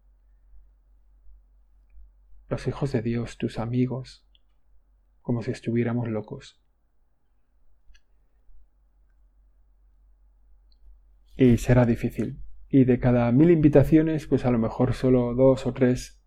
los 2.50 2.68
hijos 2.68 2.92
de 2.92 3.00
Dios, 3.00 3.38
tus 3.38 3.58
amigos, 3.58 4.28
como 5.22 5.40
si 5.40 5.50
estuviéramos 5.50 6.10
locos. 6.10 6.60
Y 11.40 11.56
será 11.56 11.86
difícil. 11.86 12.42
Y 12.68 12.84
de 12.84 12.98
cada 12.98 13.32
mil 13.32 13.50
invitaciones, 13.50 14.26
pues 14.26 14.44
a 14.44 14.50
lo 14.50 14.58
mejor 14.58 14.92
solo 14.92 15.34
dos 15.34 15.66
o 15.66 15.72
tres, 15.72 16.22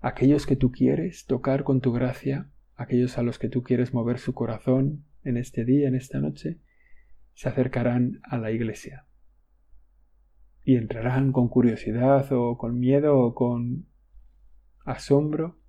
aquellos 0.00 0.46
que 0.46 0.56
tú 0.56 0.72
quieres 0.72 1.26
tocar 1.26 1.62
con 1.62 1.82
tu 1.82 1.92
gracia, 1.92 2.50
aquellos 2.74 3.18
a 3.18 3.22
los 3.22 3.38
que 3.38 3.50
tú 3.50 3.62
quieres 3.62 3.92
mover 3.92 4.18
su 4.18 4.32
corazón 4.32 5.04
en 5.24 5.36
este 5.36 5.66
día, 5.66 5.88
en 5.88 5.94
esta 5.94 6.20
noche, 6.20 6.58
se 7.34 7.50
acercarán 7.50 8.20
a 8.22 8.38
la 8.38 8.50
iglesia. 8.50 9.04
Y 10.64 10.76
entrarán 10.76 11.30
con 11.30 11.48
curiosidad 11.50 12.32
o 12.32 12.56
con 12.56 12.78
miedo 12.78 13.18
o 13.18 13.34
con 13.34 13.88
asombro 14.86 15.60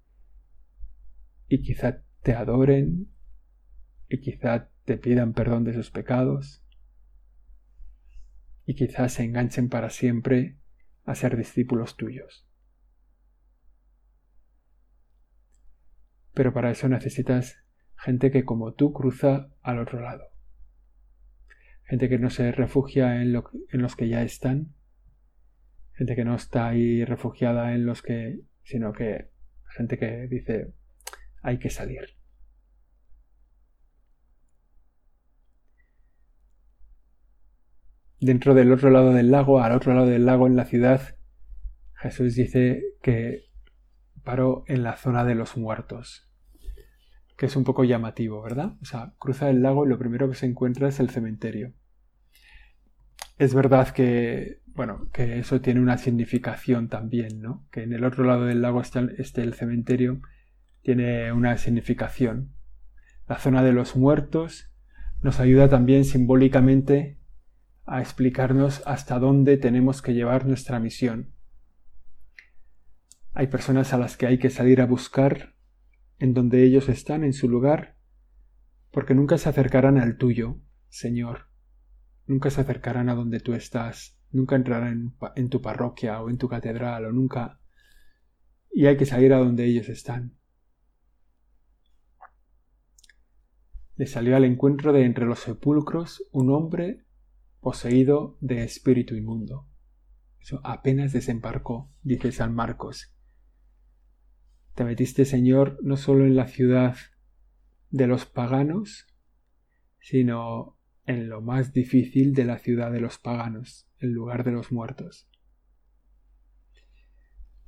y 1.50 1.62
quizá 1.62 2.06
te 2.22 2.36
adoren 2.36 3.10
y 4.08 4.22
quizá 4.22 4.70
te 4.86 4.96
pidan 4.96 5.34
perdón 5.34 5.66
de 5.66 5.74
sus 5.74 5.92
pecados 5.92 6.61
y 8.72 8.76
quizás 8.76 9.12
se 9.12 9.24
enganchen 9.24 9.68
para 9.68 9.90
siempre 9.90 10.56
a 11.04 11.14
ser 11.14 11.36
discípulos 11.36 11.98
tuyos. 11.98 12.48
Pero 16.34 16.54
para 16.54 16.72
eso 16.72 16.88
necesitas 16.88 17.58
gente 17.98 18.32
que 18.32 18.46
como 18.46 18.74
tú 18.74 18.94
cruza 18.94 19.50
al 19.62 19.80
otro 19.80 20.00
lado. 20.00 20.24
Gente 21.84 22.08
que 22.08 22.18
no 22.18 22.30
se 22.30 22.54
refugia 22.54 23.22
en, 23.22 23.36
en 23.36 23.82
los 23.82 23.98
que 23.98 24.08
ya 24.08 24.24
están. 24.24 24.74
Gente 25.92 26.16
que 26.16 26.24
no 26.24 26.36
está 26.36 26.70
ahí 26.70 27.04
refugiada 27.04 27.74
en 27.74 27.86
los 27.86 28.02
que, 28.02 28.40
sino 28.64 28.94
que 28.94 29.32
gente 29.68 29.98
que 29.98 30.28
dice, 30.30 30.74
hay 31.42 31.60
que 31.60 31.70
salir. 31.70 32.21
Dentro 38.22 38.54
del 38.54 38.72
otro 38.72 38.92
lado 38.92 39.12
del 39.12 39.32
lago, 39.32 39.62
al 39.62 39.74
otro 39.74 39.94
lado 39.94 40.06
del 40.06 40.26
lago 40.26 40.46
en 40.48 40.56
la 40.56 40.66
ciudad, 40.66 41.02
Jesús 41.96 42.36
dice 42.36 42.84
que 43.02 43.46
paró 44.24 44.64
en 44.68 44.84
la 44.84 44.96
zona 44.96 45.26
de 45.26 45.34
los 45.34 45.58
muertos, 45.58 46.32
que 47.36 47.48
es 47.48 47.56
un 47.56 47.64
poco 47.64 47.84
llamativo, 47.84 48.42
¿verdad? 48.44 48.78
O 48.82 48.86
sea, 48.86 49.14
cruza 49.18 49.50
el 49.50 49.64
lago 49.64 49.86
y 49.86 49.90
lo 49.90 49.98
primero 49.98 50.30
que 50.30 50.36
se 50.36 50.46
encuentra 50.46 50.88
es 50.88 51.00
el 51.00 51.10
cementerio. 51.10 51.74
Es 53.40 53.56
verdad 53.56 53.90
que, 53.90 54.62
bueno, 54.68 55.10
que 55.12 55.40
eso 55.40 55.60
tiene 55.62 55.82
una 55.82 55.98
significación 55.98 56.90
también, 56.90 57.42
¿no? 57.42 57.66
Que 57.72 57.82
en 57.82 57.94
el 57.94 58.04
otro 58.04 58.24
lado 58.24 58.46
del 58.46 58.62
lago 58.62 58.82
está 58.82 59.08
este, 59.18 59.42
el 59.42 59.56
cementerio, 59.56 60.22
tiene 60.84 61.32
una 61.32 61.58
significación. 61.58 62.54
La 63.28 63.40
zona 63.40 63.64
de 63.64 63.74
los 63.74 63.96
muertos 63.96 64.72
nos 65.24 65.40
ayuda 65.40 65.70
también 65.70 66.06
simbólicamente 66.06 67.21
a 67.92 68.00
explicarnos 68.00 68.82
hasta 68.86 69.20
dónde 69.20 69.58
tenemos 69.58 70.02
que 70.02 70.14
llevar 70.14 70.46
nuestra 70.48 70.80
misión. 70.80 71.34
Hay 73.34 73.48
personas 73.48 73.92
a 73.92 73.98
las 73.98 74.16
que 74.16 74.28
hay 74.28 74.40
que 74.40 74.50
salir 74.50 74.80
a 74.80 74.86
buscar 74.86 75.56
en 76.18 76.34
donde 76.34 76.64
ellos 76.64 76.88
están, 76.88 77.26
en 77.26 77.34
su 77.34 77.50
lugar, 77.50 77.98
porque 78.92 79.14
nunca 79.14 79.38
se 79.38 79.50
acercarán 79.50 79.98
al 79.98 80.16
tuyo, 80.16 80.62
Señor. 80.88 81.50
Nunca 82.28 82.50
se 82.50 82.62
acercarán 82.62 83.10
a 83.10 83.14
donde 83.14 83.42
tú 83.42 83.54
estás, 83.56 84.18
nunca 84.32 84.56
entrarán 84.56 85.14
en, 85.36 85.50
tu 85.50 85.62
parroquia 85.62 86.22
o 86.22 86.30
en 86.30 86.38
tu 86.38 86.48
catedral 86.48 87.04
o 87.04 87.12
nunca... 87.12 87.60
Y 88.72 88.86
hay 88.86 88.96
que 88.96 89.06
salir 89.06 89.34
a 89.34 89.40
donde 89.40 89.66
ellos 89.66 89.90
están. 89.90 90.38
Le 93.98 94.08
salió 94.08 94.38
al 94.38 94.46
encuentro 94.46 94.94
de 94.94 95.04
entre 95.04 95.26
los 95.26 95.40
sepulcros 95.40 96.24
un 96.32 96.52
hombre 96.52 97.04
poseído 97.62 98.38
de 98.42 98.64
espíritu 98.64 99.16
inmundo. 99.16 99.68
Eso 100.40 100.60
apenas 100.64 101.14
desembarcó, 101.14 101.90
dice 102.02 102.32
San 102.32 102.54
Marcos. 102.54 103.16
Te 104.76 104.84
metiste, 104.84 105.26
Señor, 105.26 105.78
no 105.84 105.96
solo 105.96 106.26
en 106.26 106.36
la 106.36 106.48
ciudad 106.48 106.96
de 107.92 108.08
los 108.08 108.26
paganos, 108.26 109.06
sino 110.00 110.78
en 111.06 111.30
lo 111.30 111.42
más 111.42 111.74
difícil 111.74 112.34
de 112.34 112.46
la 112.46 112.58
ciudad 112.58 112.92
de 112.92 113.02
los 113.02 113.20
paganos, 113.20 113.88
el 114.00 114.12
lugar 114.12 114.44
de 114.44 114.52
los 114.52 114.72
muertos. 114.72 115.30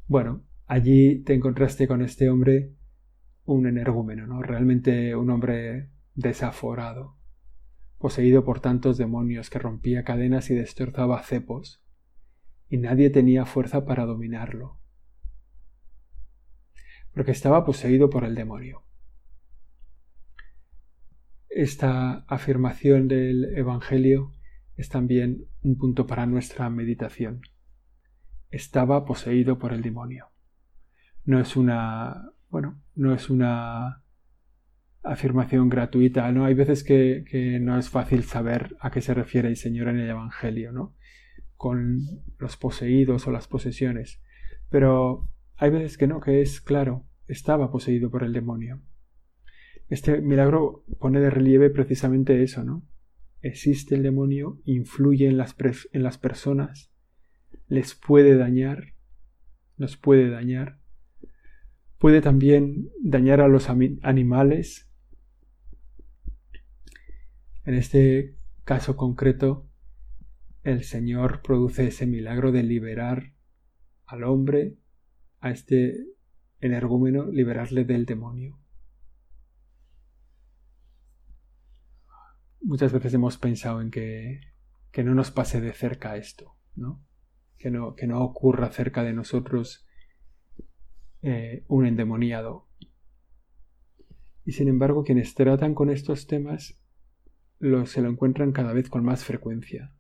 Bueno, 0.07 0.43
allí 0.65 1.19
te 1.19 1.33
encontraste 1.33 1.88
con 1.88 2.01
este 2.01 2.29
hombre, 2.29 2.73
un 3.45 3.67
energúmeno, 3.67 4.25
¿no? 4.25 4.41
Realmente 4.41 5.15
un 5.15 5.29
hombre 5.29 5.89
desaforado, 6.15 7.17
poseído 8.03 8.45
por 8.45 8.60
tantos 8.60 9.00
demonios 9.00 9.50
que 9.50 9.57
rompía 9.57 10.03
cadenas 10.03 10.51
y 10.51 10.53
destrozaba 10.53 11.24
cepos, 11.24 11.81
y 12.69 12.77
nadie 12.77 13.10
tenía 13.10 13.48
fuerza 13.48 13.83
para 13.83 14.05
dominarlo, 14.05 14.77
porque 17.15 17.31
estaba 17.31 17.65
poseído 17.65 18.12
por 18.12 18.25
el 18.25 18.36
demonio 18.36 18.83
esta 21.55 22.25
afirmación 22.27 23.07
del 23.07 23.55
Evangelio 23.55 24.33
es 24.75 24.89
también 24.89 25.45
un 25.62 25.77
punto 25.77 26.07
para 26.07 26.25
nuestra 26.25 26.69
meditación. 26.69 27.41
Estaba 28.50 29.05
poseído 29.05 29.60
por 29.60 29.74
el 29.74 29.81
demonio. 29.81 30.29
No 31.25 31.39
es 31.39 31.55
una, 31.55 32.31
bueno, 32.50 32.81
no 32.95 33.13
es 33.13 33.29
una 33.29 34.02
afirmación 35.03 35.69
gratuita, 35.69 36.31
¿no? 36.31 36.45
Hay 36.45 36.53
veces 36.53 36.83
que, 36.83 37.25
que 37.29 37.60
no 37.60 37.77
es 37.77 37.89
fácil 37.89 38.24
saber 38.24 38.75
a 38.79 38.91
qué 38.91 39.01
se 39.01 39.13
refiere 39.13 39.48
el 39.48 39.57
Señor 39.57 39.89
en 39.89 40.00
el 40.00 40.10
Evangelio, 40.10 40.72
¿no? 40.72 40.95
Con 41.55 42.01
los 42.38 42.57
poseídos 42.57 43.27
o 43.27 43.31
las 43.31 43.48
posesiones. 43.48 44.22
Pero 44.69 45.29
hay 45.55 45.69
veces 45.69 45.98
que 45.98 46.07
no, 46.07 46.19
que 46.19 46.41
es 46.41 46.62
claro, 46.62 47.05
estaba 47.27 47.72
poseído 47.72 48.10
por 48.10 48.24
el 48.24 48.33
demonio. 48.33 48.81
Este 49.89 50.22
milagro 50.22 50.83
pone 51.00 51.19
de 51.19 51.29
relieve 51.29 51.69
precisamente 51.69 52.41
eso, 52.41 52.63
¿no? 52.63 52.83
Existe 53.41 53.95
el 53.95 54.03
demonio, 54.03 54.62
influye 54.63 55.27
en 55.27 55.38
las, 55.38 55.55
en 55.91 56.03
las 56.03 56.17
personas, 56.17 56.91
les 57.67 57.93
puede 57.93 58.38
dañar, 58.38 58.93
nos 59.77 59.98
puede 59.98 60.29
dañar, 60.29 60.79
puede 61.98 62.22
también 62.22 62.89
dañar 63.01 63.41
a 63.41 63.48
los 63.48 63.69
animales. 63.69 64.89
En 67.65 67.76
este 67.76 68.36
caso 68.63 68.95
concreto, 68.95 69.69
el 70.63 70.84
Señor 70.84 71.41
produce 71.41 71.88
ese 71.88 72.06
milagro 72.06 72.52
de 72.52 72.63
liberar 72.63 73.34
al 74.06 74.23
hombre, 74.23 74.78
a 75.39 75.52
este 75.52 76.06
energúmeno, 76.60 77.26
liberarle 77.26 77.84
del 77.84 78.06
demonio. 78.06 78.63
muchas 82.63 82.91
veces 82.91 83.13
hemos 83.13 83.38
pensado 83.38 83.82
en 83.82 83.91
que, 83.91 84.39
que 84.91 85.04
no 85.04 85.13
nos 85.13 85.32
pase 85.32 85.62
de 85.62 85.73
cerca 85.73 86.17
esto, 86.17 86.56
¿no? 86.76 87.04
Que 87.58 87.69
no, 87.69 87.95
que 87.95 88.08
no 88.08 88.23
ocurra 88.23 88.71
cerca 88.71 89.04
de 89.04 89.13
nosotros 89.13 89.86
eh, 91.21 91.63
un 91.67 91.86
endemoniado. 91.86 92.67
Y 94.45 94.54
sin 94.54 94.67
embargo, 94.67 95.04
quienes 95.04 95.36
tratan 95.36 95.73
con 95.76 95.89
estos 95.89 96.28
temas 96.28 96.82
se 97.86 98.02
lo 98.02 98.10
encuentran 98.10 98.52
cada 98.52 98.73
vez 98.73 98.89
con 98.89 99.04
más 99.04 99.23
frecuencia. 99.23 99.93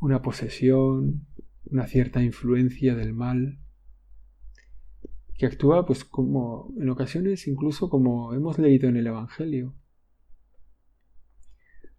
Una 0.00 0.22
posesión, 0.22 1.26
una 1.64 1.86
cierta 1.86 2.22
influencia 2.22 2.94
del 2.94 3.12
mal, 3.12 3.58
que 5.36 5.46
actúa 5.46 5.84
pues 5.86 6.04
como 6.04 6.72
en 6.80 6.88
ocasiones 6.88 7.46
incluso 7.46 7.90
como 7.90 8.32
hemos 8.32 8.58
leído 8.58 8.88
en 8.88 8.96
el 8.96 9.06
Evangelio. 9.06 9.74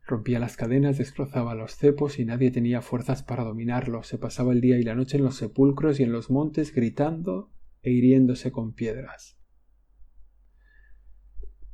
Rompía 0.05 0.39
las 0.39 0.57
cadenas, 0.57 0.97
destrozaba 0.97 1.55
los 1.55 1.77
cepos 1.77 2.19
y 2.19 2.25
nadie 2.25 2.51
tenía 2.51 2.81
fuerzas 2.81 3.23
para 3.23 3.43
dominarlo. 3.43 4.03
Se 4.03 4.17
pasaba 4.17 4.51
el 4.51 4.61
día 4.61 4.77
y 4.77 4.83
la 4.83 4.95
noche 4.95 5.17
en 5.17 5.23
los 5.23 5.35
sepulcros 5.35 5.99
y 5.99 6.03
en 6.03 6.11
los 6.11 6.29
montes 6.29 6.73
gritando 6.73 7.51
e 7.83 7.91
hiriéndose 7.91 8.51
con 8.51 8.73
piedras. 8.73 9.42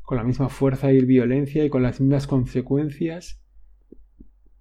Con 0.10 0.18
la 0.18 0.24
misma 0.24 0.50
fuerza 0.50 0.92
y 0.92 1.06
violencia 1.06 1.64
y 1.64 1.70
con 1.70 1.84
las 1.84 2.02
mismas 2.02 2.26
consecuencias 2.26 3.44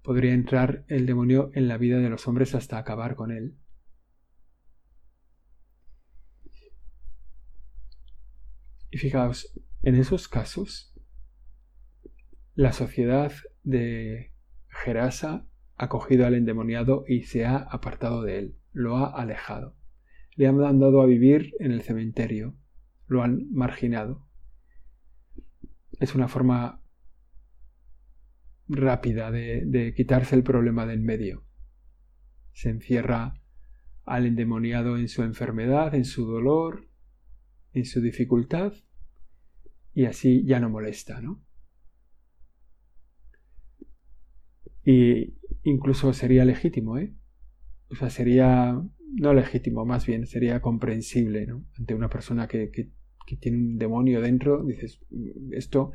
podría 0.03 0.31
entrar 0.31 0.85
el 0.89 1.07
demonio 1.07 1.49
en 1.55 1.67
la 1.67 1.79
vida 1.79 1.97
de 1.97 2.07
los 2.07 2.27
hombres 2.27 2.53
hasta 2.53 2.77
acabar 2.77 3.15
con 3.15 3.31
él. 3.31 3.57
Y 8.91 8.99
fijaos, 8.99 9.59
en 9.81 9.95
esos 9.95 10.27
casos, 10.27 10.93
la 12.53 12.71
sociedad 12.71 13.31
de 13.63 14.35
Gerasa 14.67 15.47
ha 15.77 15.89
cogido 15.89 16.27
al 16.27 16.35
endemoniado 16.35 17.05
y 17.07 17.23
se 17.23 17.45
ha 17.47 17.57
apartado 17.57 18.21
de 18.21 18.37
él, 18.37 18.59
lo 18.71 18.97
ha 18.97 19.19
alejado. 19.19 19.75
Le 20.35 20.45
han 20.45 20.57
mandado 20.57 21.01
a 21.01 21.07
vivir 21.07 21.55
en 21.59 21.71
el 21.71 21.81
cementerio, 21.81 22.55
lo 23.07 23.23
han 23.23 23.51
marginado. 23.51 24.28
Es 25.99 26.15
una 26.15 26.27
forma 26.27 26.81
rápida 28.67 29.31
de, 29.31 29.63
de 29.65 29.93
quitarse 29.93 30.35
el 30.35 30.43
problema 30.43 30.85
del 30.85 31.01
medio. 31.01 31.45
Se 32.53 32.69
encierra 32.69 33.33
al 34.05 34.25
endemoniado 34.25 34.97
en 34.97 35.07
su 35.07 35.23
enfermedad, 35.23 35.93
en 35.93 36.05
su 36.05 36.25
dolor, 36.25 36.89
en 37.73 37.85
su 37.85 38.01
dificultad 38.01 38.73
y 39.93 40.05
así 40.05 40.43
ya 40.45 40.59
no 40.59 40.69
molesta, 40.69 41.21
¿no? 41.21 41.43
Y 44.83 45.35
incluso 45.63 46.13
sería 46.13 46.45
legítimo, 46.45 46.97
¿eh? 46.97 47.13
O 47.89 47.95
sea, 47.95 48.09
sería 48.09 48.81
no 49.15 49.33
legítimo, 49.33 49.85
más 49.85 50.05
bien 50.05 50.25
sería 50.25 50.61
comprensible, 50.61 51.45
¿no? 51.47 51.65
Ante 51.77 51.95
una 51.95 52.09
persona 52.09 52.47
que, 52.47 52.91
tiene 53.37 53.57
un 53.57 53.77
demonio 53.77 54.21
dentro, 54.21 54.63
dices, 54.63 54.99
esto 55.51 55.91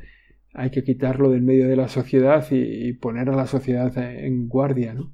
hay 0.53 0.69
que 0.69 0.83
quitarlo 0.83 1.29
del 1.29 1.41
medio 1.41 1.67
de 1.67 1.75
la 1.75 1.89
sociedad 1.89 2.45
y, 2.51 2.87
y 2.87 2.93
poner 2.93 3.29
a 3.29 3.35
la 3.35 3.47
sociedad 3.47 3.97
en 3.97 4.47
guardia, 4.47 4.93
¿no? 4.93 5.13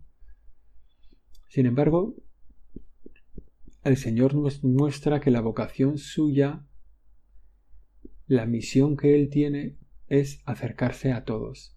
Sin 1.47 1.65
embargo, 1.65 2.15
el 3.83 3.97
Señor 3.97 4.35
nos 4.35 4.63
muestra 4.63 5.19
que 5.19 5.31
la 5.31 5.41
vocación 5.41 5.97
suya, 5.97 6.65
la 8.27 8.45
misión 8.45 8.95
que 8.95 9.15
Él 9.15 9.29
tiene 9.29 9.77
es 10.07 10.41
acercarse 10.45 11.11
a 11.11 11.25
todos, 11.25 11.75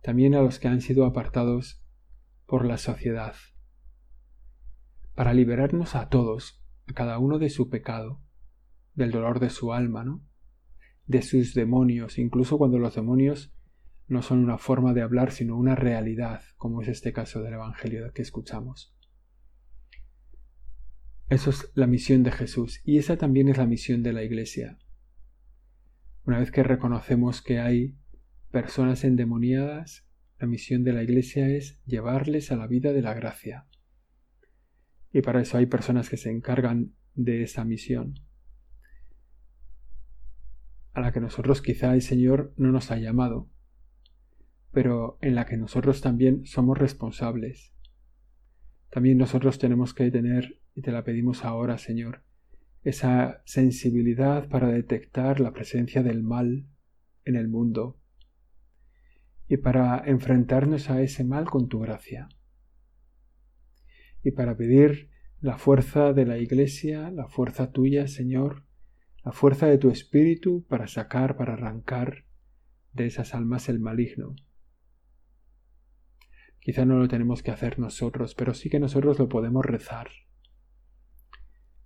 también 0.00 0.34
a 0.34 0.42
los 0.42 0.58
que 0.58 0.68
han 0.68 0.80
sido 0.80 1.04
apartados 1.04 1.82
por 2.46 2.64
la 2.64 2.78
sociedad, 2.78 3.34
para 5.14 5.34
liberarnos 5.34 5.94
a 5.94 6.08
todos, 6.08 6.62
a 6.86 6.92
cada 6.92 7.18
uno 7.18 7.38
de 7.38 7.50
su 7.50 7.68
pecado, 7.70 8.23
del 8.94 9.10
dolor 9.10 9.40
de 9.40 9.50
su 9.50 9.72
alma, 9.72 10.04
¿no? 10.04 10.22
de 11.06 11.22
sus 11.22 11.54
demonios, 11.54 12.18
incluso 12.18 12.58
cuando 12.58 12.78
los 12.78 12.94
demonios 12.94 13.52
no 14.06 14.22
son 14.22 14.38
una 14.38 14.58
forma 14.58 14.92
de 14.92 15.02
hablar, 15.02 15.32
sino 15.32 15.56
una 15.56 15.74
realidad, 15.74 16.42
como 16.56 16.82
es 16.82 16.88
este 16.88 17.12
caso 17.12 17.42
del 17.42 17.54
Evangelio 17.54 18.12
que 18.12 18.22
escuchamos. 18.22 18.94
Eso 21.28 21.50
es 21.50 21.70
la 21.74 21.86
misión 21.86 22.22
de 22.22 22.32
Jesús 22.32 22.80
y 22.84 22.98
esa 22.98 23.16
también 23.16 23.48
es 23.48 23.56
la 23.56 23.66
misión 23.66 24.02
de 24.02 24.12
la 24.12 24.22
Iglesia. 24.22 24.78
Una 26.24 26.38
vez 26.38 26.50
que 26.50 26.62
reconocemos 26.62 27.42
que 27.42 27.58
hay 27.60 27.96
personas 28.50 29.04
endemoniadas, 29.04 30.06
la 30.38 30.46
misión 30.46 30.84
de 30.84 30.92
la 30.92 31.02
Iglesia 31.02 31.48
es 31.48 31.80
llevarles 31.84 32.52
a 32.52 32.56
la 32.56 32.66
vida 32.66 32.92
de 32.92 33.02
la 33.02 33.14
gracia. 33.14 33.66
Y 35.12 35.22
para 35.22 35.40
eso 35.40 35.56
hay 35.58 35.66
personas 35.66 36.10
que 36.10 36.16
se 36.16 36.30
encargan 36.30 36.94
de 37.14 37.42
esa 37.42 37.64
misión, 37.64 38.20
a 40.94 41.00
la 41.00 41.12
que 41.12 41.20
nosotros 41.20 41.60
quizá 41.60 41.92
el 41.92 42.02
Señor 42.02 42.54
no 42.56 42.70
nos 42.72 42.90
ha 42.90 42.96
llamado, 42.96 43.50
pero 44.72 45.18
en 45.20 45.34
la 45.34 45.44
que 45.44 45.56
nosotros 45.56 46.00
también 46.00 46.46
somos 46.46 46.78
responsables. 46.78 47.72
También 48.90 49.18
nosotros 49.18 49.58
tenemos 49.58 49.92
que 49.92 50.10
tener 50.10 50.60
Y 50.76 50.82
te 50.82 50.90
la 50.90 51.04
pedimos 51.04 51.44
ahora, 51.44 51.78
Señor, 51.78 52.24
esa 52.82 53.42
sensibilidad 53.44 54.48
para 54.48 54.68
detectar 54.68 55.38
la 55.38 55.52
presencia 55.52 56.02
del 56.02 56.24
mal 56.24 56.66
en 57.24 57.36
el 57.36 57.46
mundo 57.46 57.96
y 59.46 59.58
para 59.58 60.02
enfrentarnos 60.04 60.90
a 60.90 61.00
ese 61.00 61.22
mal 61.22 61.44
con 61.44 61.68
tu 61.68 61.78
gracia. 61.78 62.28
Y 64.24 64.32
para 64.32 64.56
pedir 64.56 65.10
la 65.40 65.58
fuerza 65.58 66.12
de 66.12 66.26
la 66.26 66.38
Iglesia, 66.38 67.12
la 67.12 67.28
fuerza 67.28 67.70
tuya, 67.70 68.08
Señor, 68.08 68.63
la 69.24 69.32
fuerza 69.32 69.66
de 69.66 69.78
tu 69.78 69.90
Espíritu 69.90 70.64
para 70.68 70.86
sacar, 70.86 71.36
para 71.36 71.54
arrancar 71.54 72.24
de 72.92 73.06
esas 73.06 73.34
almas 73.34 73.68
el 73.68 73.80
maligno. 73.80 74.36
Quizá 76.60 76.84
no 76.84 76.98
lo 76.98 77.08
tenemos 77.08 77.42
que 77.42 77.50
hacer 77.50 77.78
nosotros, 77.78 78.34
pero 78.34 78.54
sí 78.54 78.68
que 78.68 78.80
nosotros 78.80 79.18
lo 79.18 79.28
podemos 79.28 79.64
rezar. 79.64 80.08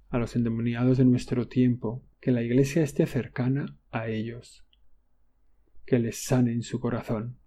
A 0.09 0.19
los 0.19 0.35
endemoniados 0.37 0.99
de 0.99 1.05
nuestro 1.05 1.49
tiempo, 1.49 2.05
que 2.21 2.33
la 2.33 2.43
Iglesia 2.43 2.83
esté 2.83 3.07
cercana 3.07 3.77
a 3.91 4.09
ellos, 4.09 4.67
que 5.87 5.99
les 5.99 6.25
sane 6.25 6.53
en 6.53 6.63
su 6.63 6.81
corazón, 6.81 7.39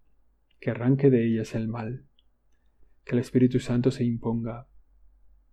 que 0.59 0.71
arranque 0.71 1.09
de 1.09 1.25
ellas 1.25 1.53
el 1.53 1.67
mal, 1.67 2.05
que 3.03 3.13
el 3.13 3.19
Espíritu 3.19 3.59
Santo 3.59 3.91
se 3.91 4.03
imponga, 4.03 4.67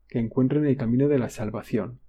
que 0.08 0.18
encuentren 0.18 0.64
el 0.66 0.76
camino 0.76 1.08
de 1.08 1.18
la 1.18 1.28
salvación. 1.28 2.00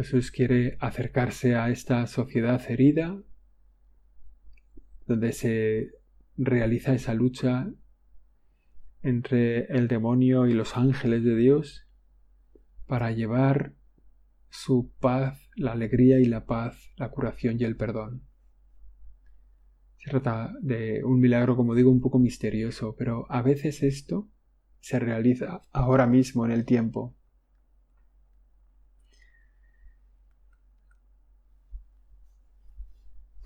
Jesús 0.00 0.30
quiere 0.30 0.78
acercarse 0.80 1.56
a 1.56 1.68
esta 1.68 2.06
sociedad 2.06 2.58
herida, 2.70 3.22
donde 5.06 5.32
se 5.32 5.90
realiza 6.38 6.94
esa 6.94 7.12
lucha 7.12 7.70
entre 9.02 9.66
el 9.66 9.88
demonio 9.88 10.46
y 10.46 10.54
los 10.54 10.78
ángeles 10.78 11.22
de 11.22 11.36
Dios, 11.36 11.86
para 12.86 13.12
llevar 13.12 13.74
su 14.48 14.90
paz, 15.00 15.50
la 15.54 15.72
alegría 15.72 16.18
y 16.18 16.24
la 16.24 16.46
paz, 16.46 16.94
la 16.96 17.10
curación 17.10 17.60
y 17.60 17.64
el 17.64 17.76
perdón. 17.76 18.22
Se 19.98 20.08
trata 20.08 20.54
de 20.62 21.04
un 21.04 21.20
milagro, 21.20 21.56
como 21.56 21.74
digo, 21.74 21.90
un 21.90 22.00
poco 22.00 22.18
misterioso, 22.18 22.96
pero 22.96 23.26
a 23.28 23.42
veces 23.42 23.82
esto 23.82 24.30
se 24.80 24.98
realiza 24.98 25.66
ahora 25.72 26.06
mismo 26.06 26.46
en 26.46 26.52
el 26.52 26.64
tiempo. 26.64 27.14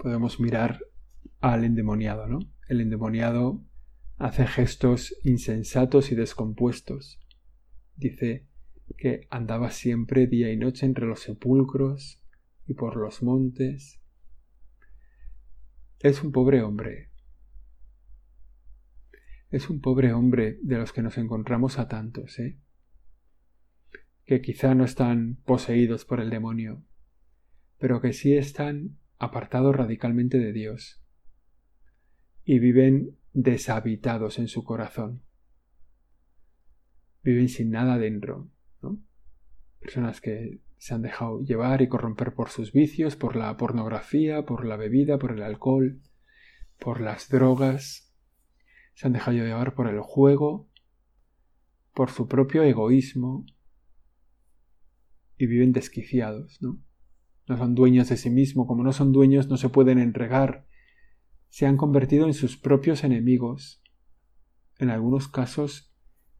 Podemos 0.05 0.39
mirar 0.39 0.81
al 1.41 1.65
endemoniado, 1.65 2.27
¿no? 2.27 2.41
El 2.69 2.83
endemoniado 2.83 3.65
hace 4.19 4.47
gestos 4.47 5.17
insensatos 5.25 6.13
y 6.13 6.15
descompuestos. 6.15 7.19
Dice 7.97 8.47
que 8.99 9.27
andaba 9.31 9.71
siempre 9.71 10.27
día 10.27 10.53
y 10.53 10.59
noche 10.59 10.85
entre 10.85 11.07
los 11.07 11.21
sepulcros 11.21 12.23
y 12.67 12.75
por 12.75 12.97
los 12.97 13.23
montes. 13.23 13.99
Es 16.01 16.23
un 16.23 16.33
pobre 16.33 16.61
hombre. 16.63 17.09
Es 19.49 19.71
un 19.71 19.81
pobre 19.81 20.13
hombre 20.13 20.59
de 20.61 20.77
los 20.77 20.93
que 20.93 21.01
nos 21.01 21.17
encontramos 21.17 21.79
a 21.79 21.89
tantos, 21.89 22.39
¿eh? 22.41 22.59
que 24.27 24.43
quizá 24.43 24.75
no 24.75 24.85
están 24.85 25.37
poseídos 25.47 26.05
por 26.05 26.21
el 26.21 26.29
demonio, 26.29 26.85
pero 27.79 28.03
que 28.03 28.13
sí 28.13 28.37
están 28.37 28.99
apartados 29.25 29.75
radicalmente 29.75 30.39
de 30.39 30.53
Dios 30.53 31.03
y 32.45 32.59
viven 32.59 33.19
deshabitados 33.33 34.39
en 34.39 34.49
su 34.49 34.65
corazón. 34.65 35.23
Viven 37.23 37.49
sin 37.49 37.71
nada 37.71 37.99
dentro, 37.99 38.51
Personas 39.81 40.23
que 40.23 40.63
se 40.79 40.95
han 40.95 41.03
dejado 41.03 41.43
llevar 41.43 41.83
y 41.83 41.89
corromper 41.89 42.33
por 42.33 42.49
sus 42.49 42.73
vicios, 42.73 43.17
por 43.17 43.37
la 43.37 43.55
pornografía, 43.59 44.47
por 44.47 44.65
la 44.65 44.77
bebida, 44.77 45.19
por 45.19 45.33
el 45.33 45.43
alcohol, 45.43 46.01
por 46.79 47.03
las 47.03 47.29
drogas, 47.29 48.15
se 48.95 49.07
han 49.07 49.13
dejado 49.13 49.37
llevar 49.37 49.75
por 49.75 49.89
el 49.89 50.01
juego, 50.01 50.71
por 51.93 52.11
su 52.11 52.29
propio 52.29 52.63
egoísmo 52.63 53.45
y 55.37 55.47
viven 55.47 55.73
desquiciados, 55.73 56.63
¿no? 56.63 56.83
No 57.47 57.57
son 57.59 57.75
dueños 57.75 58.09
de 58.09 58.17
sí 58.17 58.31
mismos, 58.31 58.67
como 58.67 58.83
no 58.83 58.93
son 58.93 59.13
dueños 59.13 59.49
no 59.49 59.57
se 59.57 59.69
pueden 59.69 59.99
entregar, 59.99 60.67
se 61.49 61.67
han 61.67 61.77
convertido 61.77 62.27
en 62.27 62.35
sus 62.35 62.57
propios 62.57 63.05
enemigos. 63.05 63.83
En 64.79 64.91
algunos 64.91 65.29
casos 65.29 65.95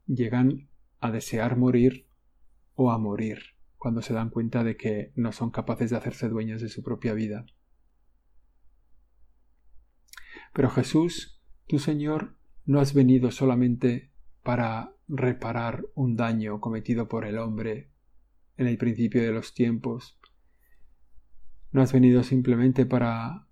llegan 0.07 0.69
a 0.99 1.11
desear 1.11 1.57
morir 1.57 2.07
o 2.73 2.91
a 2.91 2.97
morir 2.97 3.39
cuando 3.77 4.01
se 4.01 4.13
dan 4.13 4.29
cuenta 4.29 4.63
de 4.63 4.77
que 4.77 5.11
no 5.15 5.31
son 5.31 5.51
capaces 5.51 5.91
de 5.91 5.97
hacerse 5.97 6.27
dueños 6.27 6.61
de 6.61 6.69
su 6.69 6.83
propia 6.83 7.13
vida. 7.13 7.45
Pero 10.53 10.69
Jesús, 10.69 11.41
tu 11.67 11.79
Señor, 11.79 12.35
no 12.65 12.79
has 12.79 12.93
venido 12.93 13.29
solamente 13.31 14.11
para 14.41 14.95
reparar 15.07 15.85
un 15.93 16.15
daño 16.15 16.59
cometido 16.59 17.07
por 17.07 17.25
el 17.25 17.37
hombre 17.37 17.91
en 18.57 18.67
el 18.67 18.77
principio 18.77 19.21
de 19.21 19.31
los 19.31 19.53
tiempos. 19.53 20.19
No 21.75 21.81
has 21.81 21.91
venido 21.91 22.23
simplemente 22.23 22.85
para 22.85 23.47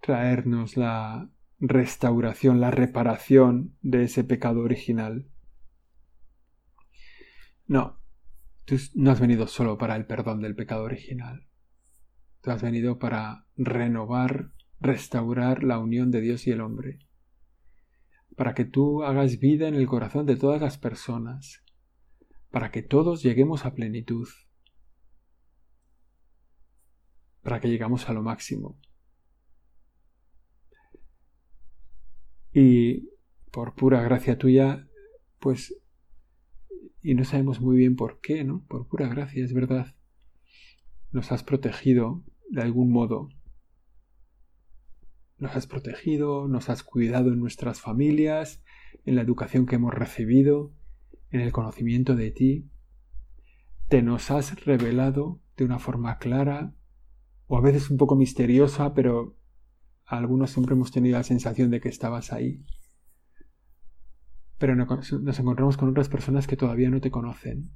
traernos 0.00 0.76
la 0.76 1.28
restauración, 1.58 2.60
la 2.60 2.70
reparación 2.70 3.76
de 3.82 4.04
ese 4.04 4.22
pecado 4.22 4.60
original. 4.60 5.26
No, 7.66 7.98
tú 8.66 8.76
no 8.94 9.10
has 9.10 9.18
venido 9.18 9.48
solo 9.48 9.78
para 9.78 9.96
el 9.96 10.06
perdón 10.06 10.42
del 10.42 10.54
pecado 10.54 10.84
original. 10.84 11.48
Tú 12.40 12.52
has 12.52 12.62
venido 12.62 13.00
para 13.00 13.46
renovar, 13.56 14.52
restaurar 14.78 15.64
la 15.64 15.80
unión 15.80 16.12
de 16.12 16.20
Dios 16.20 16.46
y 16.46 16.52
el 16.52 16.60
hombre. 16.60 17.00
Para 18.36 18.54
que 18.54 18.64
tú 18.64 19.02
hagas 19.02 19.40
vida 19.40 19.66
en 19.66 19.74
el 19.74 19.88
corazón 19.88 20.24
de 20.24 20.36
todas 20.36 20.60
las 20.60 20.78
personas. 20.78 21.64
Para 22.52 22.70
que 22.70 22.82
todos 22.82 23.24
lleguemos 23.24 23.66
a 23.66 23.74
plenitud. 23.74 24.28
Para 27.42 27.60
que 27.60 27.68
llegamos 27.68 28.08
a 28.08 28.12
lo 28.12 28.22
máximo. 28.22 28.78
Y 32.52 33.08
por 33.50 33.74
pura 33.74 34.02
gracia 34.02 34.38
tuya, 34.38 34.88
pues 35.38 35.74
y 37.02 37.14
no 37.14 37.24
sabemos 37.24 37.60
muy 37.60 37.76
bien 37.76 37.96
por 37.96 38.20
qué, 38.20 38.44
¿no? 38.44 38.64
Por 38.68 38.86
pura 38.86 39.08
gracia, 39.08 39.44
es 39.44 39.52
verdad. 39.52 39.96
Nos 41.10 41.32
has 41.32 41.42
protegido 41.42 42.24
de 42.48 42.62
algún 42.62 42.92
modo. 42.92 43.28
Nos 45.38 45.56
has 45.56 45.66
protegido, 45.66 46.46
nos 46.46 46.70
has 46.70 46.84
cuidado 46.84 47.32
en 47.32 47.40
nuestras 47.40 47.80
familias, 47.80 48.62
en 49.04 49.16
la 49.16 49.22
educación 49.22 49.66
que 49.66 49.74
hemos 49.74 49.92
recibido, 49.92 50.72
en 51.30 51.40
el 51.40 51.50
conocimiento 51.50 52.14
de 52.14 52.30
ti. 52.30 52.70
Te 53.88 54.02
nos 54.02 54.30
has 54.30 54.64
revelado 54.64 55.40
de 55.56 55.64
una 55.64 55.80
forma 55.80 56.18
clara, 56.18 56.72
o 57.46 57.56
a 57.56 57.60
veces 57.60 57.90
un 57.90 57.96
poco 57.96 58.16
misteriosa, 58.16 58.94
pero 58.94 59.36
algunos 60.04 60.50
siempre 60.50 60.74
hemos 60.74 60.90
tenido 60.90 61.18
la 61.18 61.24
sensación 61.24 61.70
de 61.70 61.80
que 61.80 61.88
estabas 61.88 62.32
ahí 62.32 62.64
pero 64.62 64.76
nos 64.76 65.40
encontramos 65.40 65.76
con 65.76 65.88
otras 65.88 66.08
personas 66.08 66.46
que 66.46 66.56
todavía 66.56 66.88
no 66.88 67.00
te 67.00 67.10
conocen, 67.10 67.72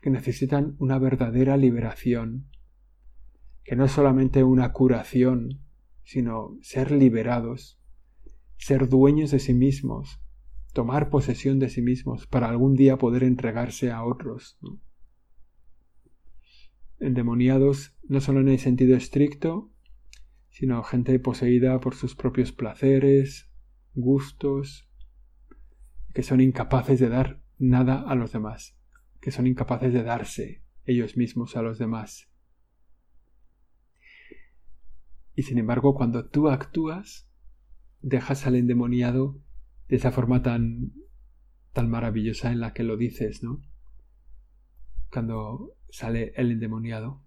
que 0.00 0.08
necesitan 0.08 0.74
una 0.78 0.98
verdadera 0.98 1.58
liberación, 1.58 2.48
que 3.64 3.76
no 3.76 3.84
es 3.84 3.92
solamente 3.92 4.42
una 4.42 4.72
curación, 4.72 5.60
sino 6.04 6.56
ser 6.62 6.90
liberados, 6.90 7.78
ser 8.56 8.88
dueños 8.88 9.30
de 9.30 9.40
sí 9.40 9.52
mismos, 9.52 10.22
tomar 10.72 11.10
posesión 11.10 11.58
de 11.58 11.68
sí 11.68 11.82
mismos 11.82 12.26
para 12.26 12.48
algún 12.48 12.72
día 12.76 12.96
poder 12.96 13.22
entregarse 13.22 13.90
a 13.90 14.02
otros. 14.02 14.58
Endemoniados 16.98 17.96
no 18.08 18.20
solo 18.20 18.40
en 18.40 18.48
el 18.48 18.58
sentido 18.58 18.96
estricto, 18.96 19.70
sino 20.48 20.82
gente 20.82 21.18
poseída 21.18 21.78
por 21.80 21.94
sus 21.94 22.14
propios 22.16 22.52
placeres, 22.52 23.50
gustos, 23.94 24.88
que 26.14 26.22
son 26.22 26.40
incapaces 26.40 26.98
de 26.98 27.08
dar 27.08 27.42
nada 27.58 28.02
a 28.08 28.14
los 28.14 28.32
demás, 28.32 28.78
que 29.20 29.30
son 29.30 29.46
incapaces 29.46 29.92
de 29.92 30.02
darse 30.02 30.62
ellos 30.84 31.16
mismos 31.16 31.56
a 31.56 31.62
los 31.62 31.78
demás. 31.78 32.30
Y 35.34 35.42
sin 35.42 35.58
embargo, 35.58 35.94
cuando 35.94 36.26
tú 36.26 36.48
actúas, 36.48 37.28
dejas 38.00 38.46
al 38.46 38.54
endemoniado 38.54 39.38
de 39.88 39.96
esa 39.96 40.10
forma 40.10 40.42
tan 40.42 40.92
tan 41.76 41.90
maravillosa 41.90 42.50
en 42.52 42.60
la 42.60 42.72
que 42.72 42.84
lo 42.84 42.96
dices, 42.96 43.42
¿no? 43.42 43.60
Cuando 45.12 45.75
sale 45.90 46.32
el 46.36 46.50
endemoniado. 46.50 47.26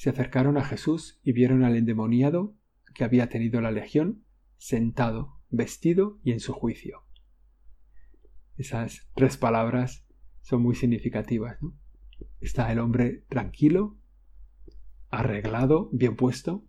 se 0.00 0.08
acercaron 0.08 0.56
a 0.56 0.64
Jesús 0.64 1.20
y 1.22 1.32
vieron 1.32 1.62
al 1.62 1.76
endemoniado 1.76 2.56
que 2.94 3.04
había 3.04 3.28
tenido 3.28 3.60
la 3.60 3.70
legión 3.70 4.24
sentado, 4.56 5.42
vestido 5.50 6.18
y 6.24 6.32
en 6.32 6.40
su 6.40 6.54
juicio. 6.54 7.02
Esas 8.56 9.10
tres 9.14 9.36
palabras 9.36 10.06
son 10.40 10.62
muy 10.62 10.74
significativas. 10.74 11.58
Está 12.40 12.72
el 12.72 12.78
hombre 12.78 13.26
tranquilo, 13.28 13.98
arreglado, 15.10 15.90
bien 15.92 16.16
puesto, 16.16 16.64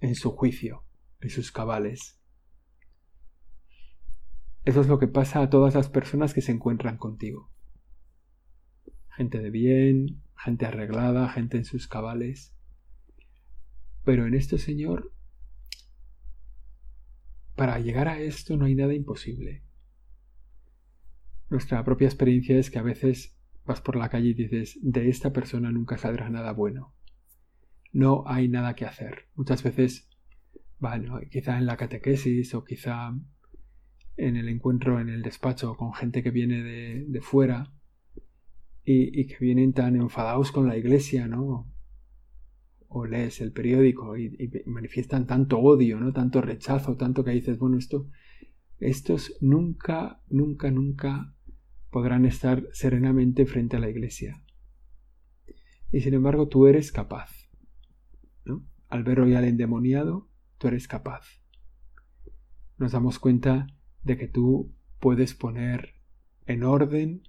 en 0.00 0.14
su 0.14 0.32
juicio, 0.32 0.84
en 1.20 1.30
sus 1.30 1.50
cabales. 1.50 2.17
Eso 4.64 4.80
es 4.80 4.88
lo 4.88 4.98
que 4.98 5.08
pasa 5.08 5.40
a 5.40 5.50
todas 5.50 5.74
las 5.74 5.88
personas 5.88 6.34
que 6.34 6.40
se 6.40 6.52
encuentran 6.52 6.98
contigo. 6.98 7.50
Gente 9.16 9.38
de 9.38 9.50
bien, 9.50 10.22
gente 10.36 10.66
arreglada, 10.66 11.28
gente 11.28 11.56
en 11.56 11.64
sus 11.64 11.88
cabales. 11.88 12.54
Pero 14.04 14.26
en 14.26 14.34
esto, 14.34 14.58
Señor, 14.58 15.12
para 17.56 17.78
llegar 17.80 18.08
a 18.08 18.20
esto 18.20 18.56
no 18.56 18.66
hay 18.66 18.74
nada 18.74 18.94
imposible. 18.94 19.64
Nuestra 21.50 21.82
propia 21.84 22.06
experiencia 22.06 22.58
es 22.58 22.70
que 22.70 22.78
a 22.78 22.82
veces 22.82 23.36
vas 23.64 23.80
por 23.80 23.96
la 23.96 24.08
calle 24.08 24.28
y 24.28 24.34
dices, 24.34 24.78
de 24.80 25.08
esta 25.08 25.32
persona 25.32 25.72
nunca 25.72 25.98
saldrá 25.98 26.30
nada 26.30 26.52
bueno. 26.52 26.94
No 27.92 28.24
hay 28.26 28.48
nada 28.48 28.74
que 28.74 28.84
hacer. 28.84 29.28
Muchas 29.34 29.62
veces, 29.62 30.08
bueno, 30.78 31.20
quizá 31.30 31.58
en 31.58 31.66
la 31.66 31.76
catequesis 31.76 32.54
o 32.54 32.64
quizá 32.64 33.12
en 34.18 34.36
el 34.36 34.48
encuentro 34.48 35.00
en 35.00 35.08
el 35.08 35.22
despacho 35.22 35.76
con 35.76 35.94
gente 35.94 36.22
que 36.22 36.32
viene 36.32 36.62
de, 36.62 37.20
fuera, 37.22 37.72
y, 38.84 39.26
que 39.26 39.36
vienen 39.40 39.72
tan 39.72 39.96
enfadados 39.96 40.50
con 40.50 40.66
la 40.66 40.76
iglesia, 40.76 41.28
¿no? 41.28 41.70
O 42.88 43.06
lees 43.06 43.40
el 43.40 43.52
periódico 43.52 44.16
y, 44.16 44.50
manifiestan 44.66 45.26
tanto 45.26 45.58
odio, 45.60 46.00
¿no? 46.00 46.12
Tanto 46.12 46.40
rechazo, 46.40 46.96
tanto 46.96 47.22
que 47.22 47.30
dices, 47.30 47.58
bueno, 47.58 47.78
esto, 47.78 48.10
estos 48.80 49.36
nunca, 49.40 50.20
nunca, 50.28 50.70
nunca 50.70 51.34
podrán 51.90 52.24
estar 52.24 52.68
serenamente 52.72 53.46
frente 53.46 53.76
a 53.76 53.80
la 53.80 53.88
iglesia. 53.88 54.42
Y 55.92 56.00
sin 56.00 56.14
embargo 56.14 56.48
tú 56.48 56.66
eres 56.66 56.92
capaz. 56.92 57.30
Al 58.88 59.04
ver 59.04 59.20
hoy 59.20 59.34
al 59.34 59.44
endemoniado, 59.44 60.28
tú 60.56 60.68
eres 60.68 60.88
capaz. 60.88 61.42
Nos 62.78 62.92
damos 62.92 63.18
cuenta 63.18 63.66
de 64.02 64.16
que 64.16 64.28
tú 64.28 64.74
puedes 64.98 65.34
poner 65.34 65.94
en 66.46 66.62
orden 66.62 67.22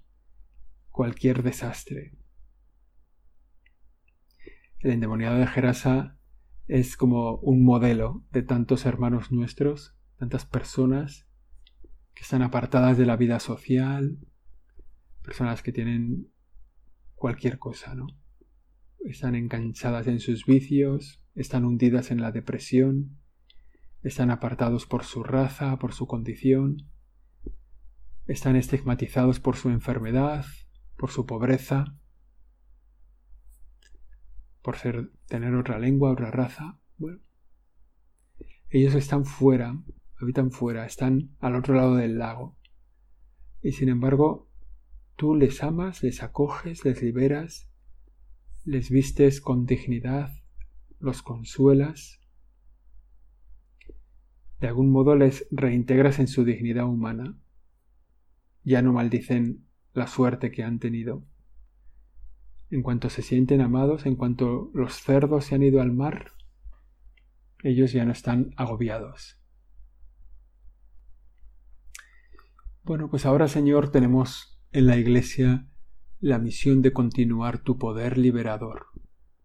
cualquier 0.90 1.42
desastre. 1.42 2.12
El 4.80 4.92
endemoniado 4.92 5.36
de 5.36 5.46
Gerasa 5.46 6.18
es 6.66 6.96
como 6.96 7.36
un 7.36 7.64
modelo 7.64 8.24
de 8.32 8.42
tantos 8.42 8.86
hermanos 8.86 9.30
nuestros, 9.30 9.96
tantas 10.16 10.46
personas 10.46 11.26
que 12.14 12.22
están 12.22 12.42
apartadas 12.42 12.96
de 12.96 13.06
la 13.06 13.16
vida 13.16 13.40
social, 13.40 14.18
personas 15.22 15.62
que 15.62 15.72
tienen 15.72 16.28
cualquier 17.14 17.58
cosa, 17.58 17.94
¿no? 17.94 18.06
Están 19.04 19.34
enganchadas 19.34 20.06
en 20.06 20.20
sus 20.20 20.46
vicios, 20.46 21.22
están 21.34 21.64
hundidas 21.64 22.10
en 22.10 22.20
la 22.20 22.32
depresión, 22.32 23.19
están 24.02 24.30
apartados 24.30 24.86
por 24.86 25.04
su 25.04 25.22
raza, 25.22 25.78
por 25.78 25.92
su 25.92 26.06
condición, 26.06 26.88
están 28.26 28.56
estigmatizados 28.56 29.40
por 29.40 29.56
su 29.56 29.70
enfermedad, 29.70 30.44
por 30.96 31.10
su 31.10 31.26
pobreza, 31.26 31.96
por 34.62 34.76
tener 35.26 35.54
otra 35.54 35.78
lengua, 35.78 36.12
otra 36.12 36.30
raza. 36.30 36.78
Bueno, 36.96 37.20
ellos 38.68 38.94
están 38.94 39.24
fuera, 39.24 39.82
habitan 40.20 40.50
fuera, 40.50 40.86
están 40.86 41.34
al 41.40 41.56
otro 41.56 41.74
lado 41.74 41.96
del 41.96 42.18
lago. 42.18 42.56
Y 43.62 43.72
sin 43.72 43.88
embargo, 43.88 44.48
tú 45.16 45.34
les 45.34 45.62
amas, 45.62 46.02
les 46.02 46.22
acoges, 46.22 46.84
les 46.84 47.02
liberas, 47.02 47.68
les 48.64 48.90
vistes 48.90 49.40
con 49.40 49.66
dignidad, 49.66 50.30
los 50.98 51.22
consuelas, 51.22 52.19
de 54.60 54.68
algún 54.68 54.90
modo 54.90 55.16
les 55.16 55.46
reintegras 55.50 56.18
en 56.18 56.28
su 56.28 56.44
dignidad 56.44 56.84
humana. 56.86 57.36
Ya 58.62 58.82
no 58.82 58.92
maldicen 58.92 59.66
la 59.94 60.06
suerte 60.06 60.50
que 60.50 60.62
han 60.62 60.78
tenido. 60.78 61.24
En 62.70 62.82
cuanto 62.82 63.08
se 63.08 63.22
sienten 63.22 63.62
amados, 63.62 64.06
en 64.06 64.16
cuanto 64.16 64.70
los 64.74 64.94
cerdos 65.00 65.46
se 65.46 65.54
han 65.54 65.62
ido 65.62 65.80
al 65.80 65.92
mar, 65.92 66.32
ellos 67.62 67.92
ya 67.92 68.04
no 68.04 68.12
están 68.12 68.52
agobiados. 68.56 69.40
Bueno, 72.82 73.10
pues 73.10 73.26
ahora 73.26 73.48
Señor 73.48 73.90
tenemos 73.90 74.62
en 74.72 74.86
la 74.86 74.96
Iglesia 74.96 75.66
la 76.20 76.38
misión 76.38 76.82
de 76.82 76.92
continuar 76.92 77.62
tu 77.62 77.78
poder 77.78 78.18
liberador, 78.18 78.86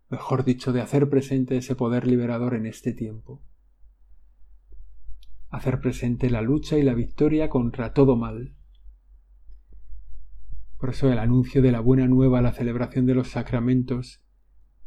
mejor 0.10 0.44
dicho, 0.44 0.74
de 0.74 0.82
hacer 0.82 1.10
presente 1.10 1.58
ese 1.58 1.76
poder 1.76 2.06
liberador 2.06 2.54
en 2.54 2.66
este 2.66 2.94
tiempo. 2.94 3.42
Hacer 5.56 5.80
presente 5.80 6.30
la 6.30 6.42
lucha 6.42 6.78
y 6.78 6.84
la 6.84 6.94
victoria 6.94 7.48
contra 7.48 7.94
todo 7.94 8.18
mal, 8.18 8.54
por 10.78 10.90
eso 10.90 11.10
el 11.10 11.18
anuncio 11.18 11.62
de 11.62 11.72
la 11.72 11.80
buena 11.80 12.10
nueva, 12.10 12.42
la 12.42 12.52
celebración 12.52 13.06
de 13.06 13.16
los 13.16 13.30
sacramentos, 13.30 14.22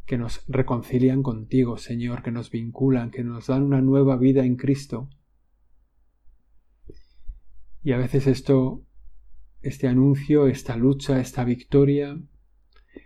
que 0.04 0.18
nos 0.18 0.44
reconcilian 0.46 1.22
contigo, 1.22 1.78
Señor, 1.78 2.22
que 2.22 2.32
nos 2.32 2.50
vinculan, 2.50 3.10
que 3.10 3.24
nos 3.24 3.46
dan 3.46 3.62
una 3.62 3.80
nueva 3.80 4.18
vida 4.18 4.44
en 4.44 4.56
Cristo. 4.56 5.08
Y 7.82 7.92
a 7.92 7.96
veces 7.96 8.26
esto, 8.26 8.84
este 9.62 9.88
anuncio, 9.88 10.48
esta 10.48 10.76
lucha, 10.76 11.18
esta 11.18 11.44
victoria, 11.44 12.20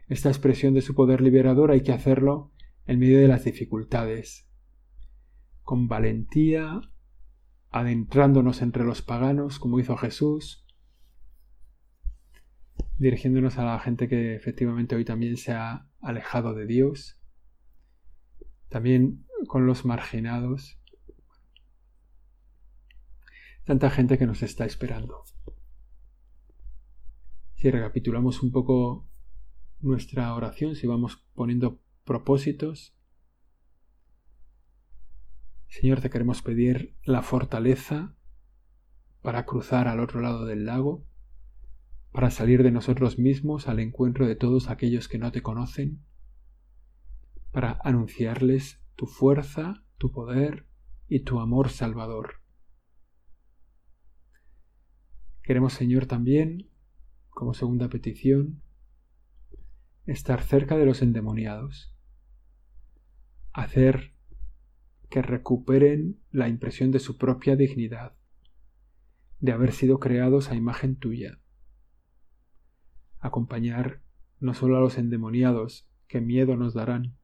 esta 0.09 0.31
expresión 0.31 0.75
de 0.75 0.83
su 0.83 0.97
poder 0.97 1.21
liberador 1.21 1.71
hay 1.71 1.83
que 1.83 1.93
hacerlo 1.93 2.51
en 2.87 2.99
medio 2.99 3.21
de 3.21 3.29
las 3.29 3.45
dificultades, 3.45 4.49
con 5.63 5.87
valentía, 5.87 6.81
adentrándonos 7.73 8.61
entre 8.61 8.85
los 8.85 9.03
paganos, 9.03 9.59
como 9.59 9.81
hizo 9.81 9.97
Jesús, 9.97 10.67
dirigiéndonos 12.99 13.59
a 13.59 13.65
la 13.65 13.81
gente 13.81 14.09
que 14.09 14.37
efectivamente 14.37 14.95
hoy 14.95 15.05
también 15.05 15.37
se 15.37 15.53
ha 15.53 15.89
alejado 16.01 16.55
de 16.55 16.67
Dios, 16.67 17.19
también 18.69 19.27
con 19.49 19.67
los 19.67 19.85
marginados, 19.85 20.79
tanta 23.65 23.91
gente 23.91 24.19
que 24.19 24.27
nos 24.27 24.43
está 24.43 24.67
esperando. 24.67 25.25
Si 27.55 27.71
recapitulamos 27.71 28.43
un 28.43 28.53
poco 28.53 29.09
nuestra 29.81 30.35
oración, 30.35 30.77
si 30.77 30.87
vamos 30.87 31.25
poniendo 31.35 31.81
propósitos, 32.05 32.95
Señor, 35.73 36.03
te 36.03 36.11
queremos 36.11 36.43
pedir 36.43 36.99
la 37.03 37.23
fortaleza 37.23 38.15
para 39.23 39.47
cruzar 39.47 39.89
al 39.89 40.01
otro 40.01 40.21
lado 40.21 40.45
del 40.45 40.67
lago, 40.67 41.07
para 42.13 42.31
salir 42.31 42.63
de 42.63 42.71
nosotros 42.71 43.19
mismos 43.19 43.69
al 43.69 43.81
encuentro 43.81 44.27
de 44.27 44.37
todos 44.37 44.69
aquellos 44.69 45.09
que 45.09 45.17
no 45.17 45.33
te 45.33 45.41
conocen, 45.41 46.05
para 47.53 47.81
anunciarles 47.85 48.83
tu 48.97 49.07
fuerza, 49.07 49.83
tu 49.97 50.13
poder 50.13 50.67
y 51.09 51.21
tu 51.21 51.41
amor 51.41 51.71
salvador. 51.71 52.43
Queremos, 55.43 55.73
Señor, 55.73 56.05
también, 56.05 56.69
como 57.31 57.55
segunda 57.55 57.89
petición, 57.89 58.61
estar 60.05 60.43
cerca 60.43 60.77
de 60.77 60.85
los 60.85 61.01
endemoniados, 61.01 61.97
hacer 63.55 64.12
que 65.13 65.21
recuperen 65.21 66.19
la 66.31 66.49
impresión 66.49 66.91
de 66.91 66.99
su 66.99 67.19
propia 67.19 67.55
dignidad, 67.55 68.17
de 69.41 69.53
haber 69.53 69.73
sido 69.73 70.01
creados 70.01 70.49
a 70.49 70.55
imagen 70.55 70.97
tuya 70.97 71.39
acompañar 73.19 74.01
no 74.41 74.55
solo 74.55 74.79
a 74.79 74.81
los 74.81 74.97
endemoniados, 74.97 75.87
que 76.09 76.23
miedo 76.23 76.57
nos 76.57 76.73
darán, 76.73 77.19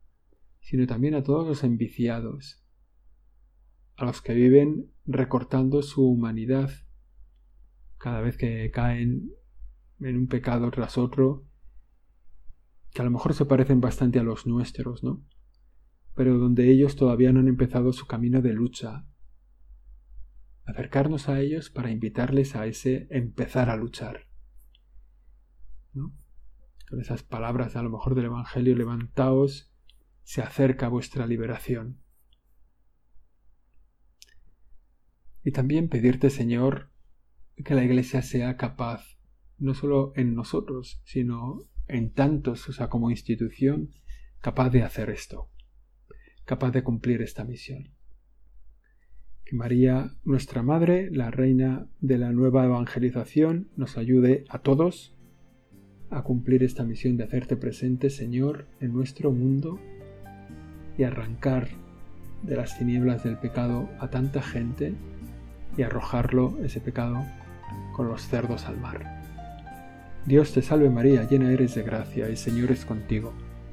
sino 0.60 0.86
también 0.86 1.14
a 1.14 1.22
todos 1.22 1.48
los 1.48 1.64
enviciados, 1.64 2.62
a 3.96 4.04
los 4.04 4.20
que 4.20 4.34
viven 4.34 4.92
recortando 5.06 5.80
su 5.82 6.06
humanidad 6.06 6.70
cada 7.96 8.20
vez 8.20 8.36
que 8.36 8.70
caen 8.70 9.30
en 10.00 10.16
un 10.18 10.28
pecado 10.28 10.70
tras 10.70 10.98
otro, 10.98 11.46
que 12.92 13.00
a 13.00 13.04
lo 13.06 13.10
mejor 13.10 13.32
se 13.32 13.46
parecen 13.46 13.80
bastante 13.80 14.18
a 14.18 14.22
los 14.22 14.46
nuestros, 14.46 15.02
¿no? 15.02 15.24
Pero 16.18 16.36
donde 16.36 16.68
ellos 16.68 16.96
todavía 16.96 17.32
no 17.32 17.38
han 17.38 17.46
empezado 17.46 17.92
su 17.92 18.08
camino 18.08 18.42
de 18.42 18.52
lucha. 18.52 19.06
Acercarnos 20.64 21.28
a 21.28 21.38
ellos 21.38 21.70
para 21.70 21.92
invitarles 21.92 22.56
a 22.56 22.66
ese 22.66 23.06
empezar 23.10 23.70
a 23.70 23.76
luchar. 23.76 24.26
Con 25.92 27.00
esas 27.00 27.22
palabras 27.22 27.76
a 27.76 27.84
lo 27.84 27.90
mejor 27.90 28.16
del 28.16 28.24
Evangelio, 28.24 28.74
levantaos, 28.74 29.72
se 30.24 30.42
acerca 30.42 30.88
vuestra 30.88 31.24
liberación. 31.24 32.02
Y 35.44 35.52
también 35.52 35.88
pedirte, 35.88 36.30
Señor, 36.30 36.90
que 37.64 37.76
la 37.76 37.84
Iglesia 37.84 38.22
sea 38.22 38.56
capaz, 38.56 39.20
no 39.56 39.72
solo 39.72 40.12
en 40.16 40.34
nosotros, 40.34 41.00
sino 41.04 41.60
en 41.86 42.12
tantos, 42.12 42.68
o 42.68 42.72
sea, 42.72 42.88
como 42.88 43.12
institución, 43.12 43.92
capaz 44.40 44.70
de 44.70 44.82
hacer 44.82 45.10
esto, 45.10 45.52
capaz 46.48 46.70
de 46.70 46.82
cumplir 46.82 47.20
esta 47.20 47.44
misión. 47.44 47.90
Que 49.44 49.54
María, 49.54 50.14
nuestra 50.24 50.62
Madre, 50.62 51.10
la 51.10 51.30
Reina 51.30 51.88
de 52.00 52.16
la 52.16 52.32
nueva 52.32 52.64
evangelización, 52.64 53.68
nos 53.76 53.98
ayude 53.98 54.44
a 54.48 54.60
todos 54.60 55.14
a 56.08 56.22
cumplir 56.22 56.62
esta 56.62 56.84
misión 56.84 57.18
de 57.18 57.24
hacerte 57.24 57.58
presente, 57.58 58.08
Señor, 58.08 58.66
en 58.80 58.94
nuestro 58.94 59.30
mundo 59.30 59.78
y 60.96 61.02
arrancar 61.02 61.68
de 62.42 62.56
las 62.56 62.78
tinieblas 62.78 63.24
del 63.24 63.36
pecado 63.36 63.90
a 64.00 64.08
tanta 64.08 64.40
gente 64.40 64.94
y 65.76 65.82
arrojarlo, 65.82 66.56
ese 66.64 66.80
pecado, 66.80 67.26
con 67.92 68.08
los 68.08 68.26
cerdos 68.26 68.64
al 68.64 68.80
mar. 68.80 69.22
Dios 70.24 70.54
te 70.54 70.62
salve 70.62 70.88
María, 70.88 71.28
llena 71.28 71.52
eres 71.52 71.74
de 71.74 71.82
gracia, 71.82 72.26
el 72.26 72.38
Señor 72.38 72.70
es 72.70 72.86
contigo. 72.86 73.34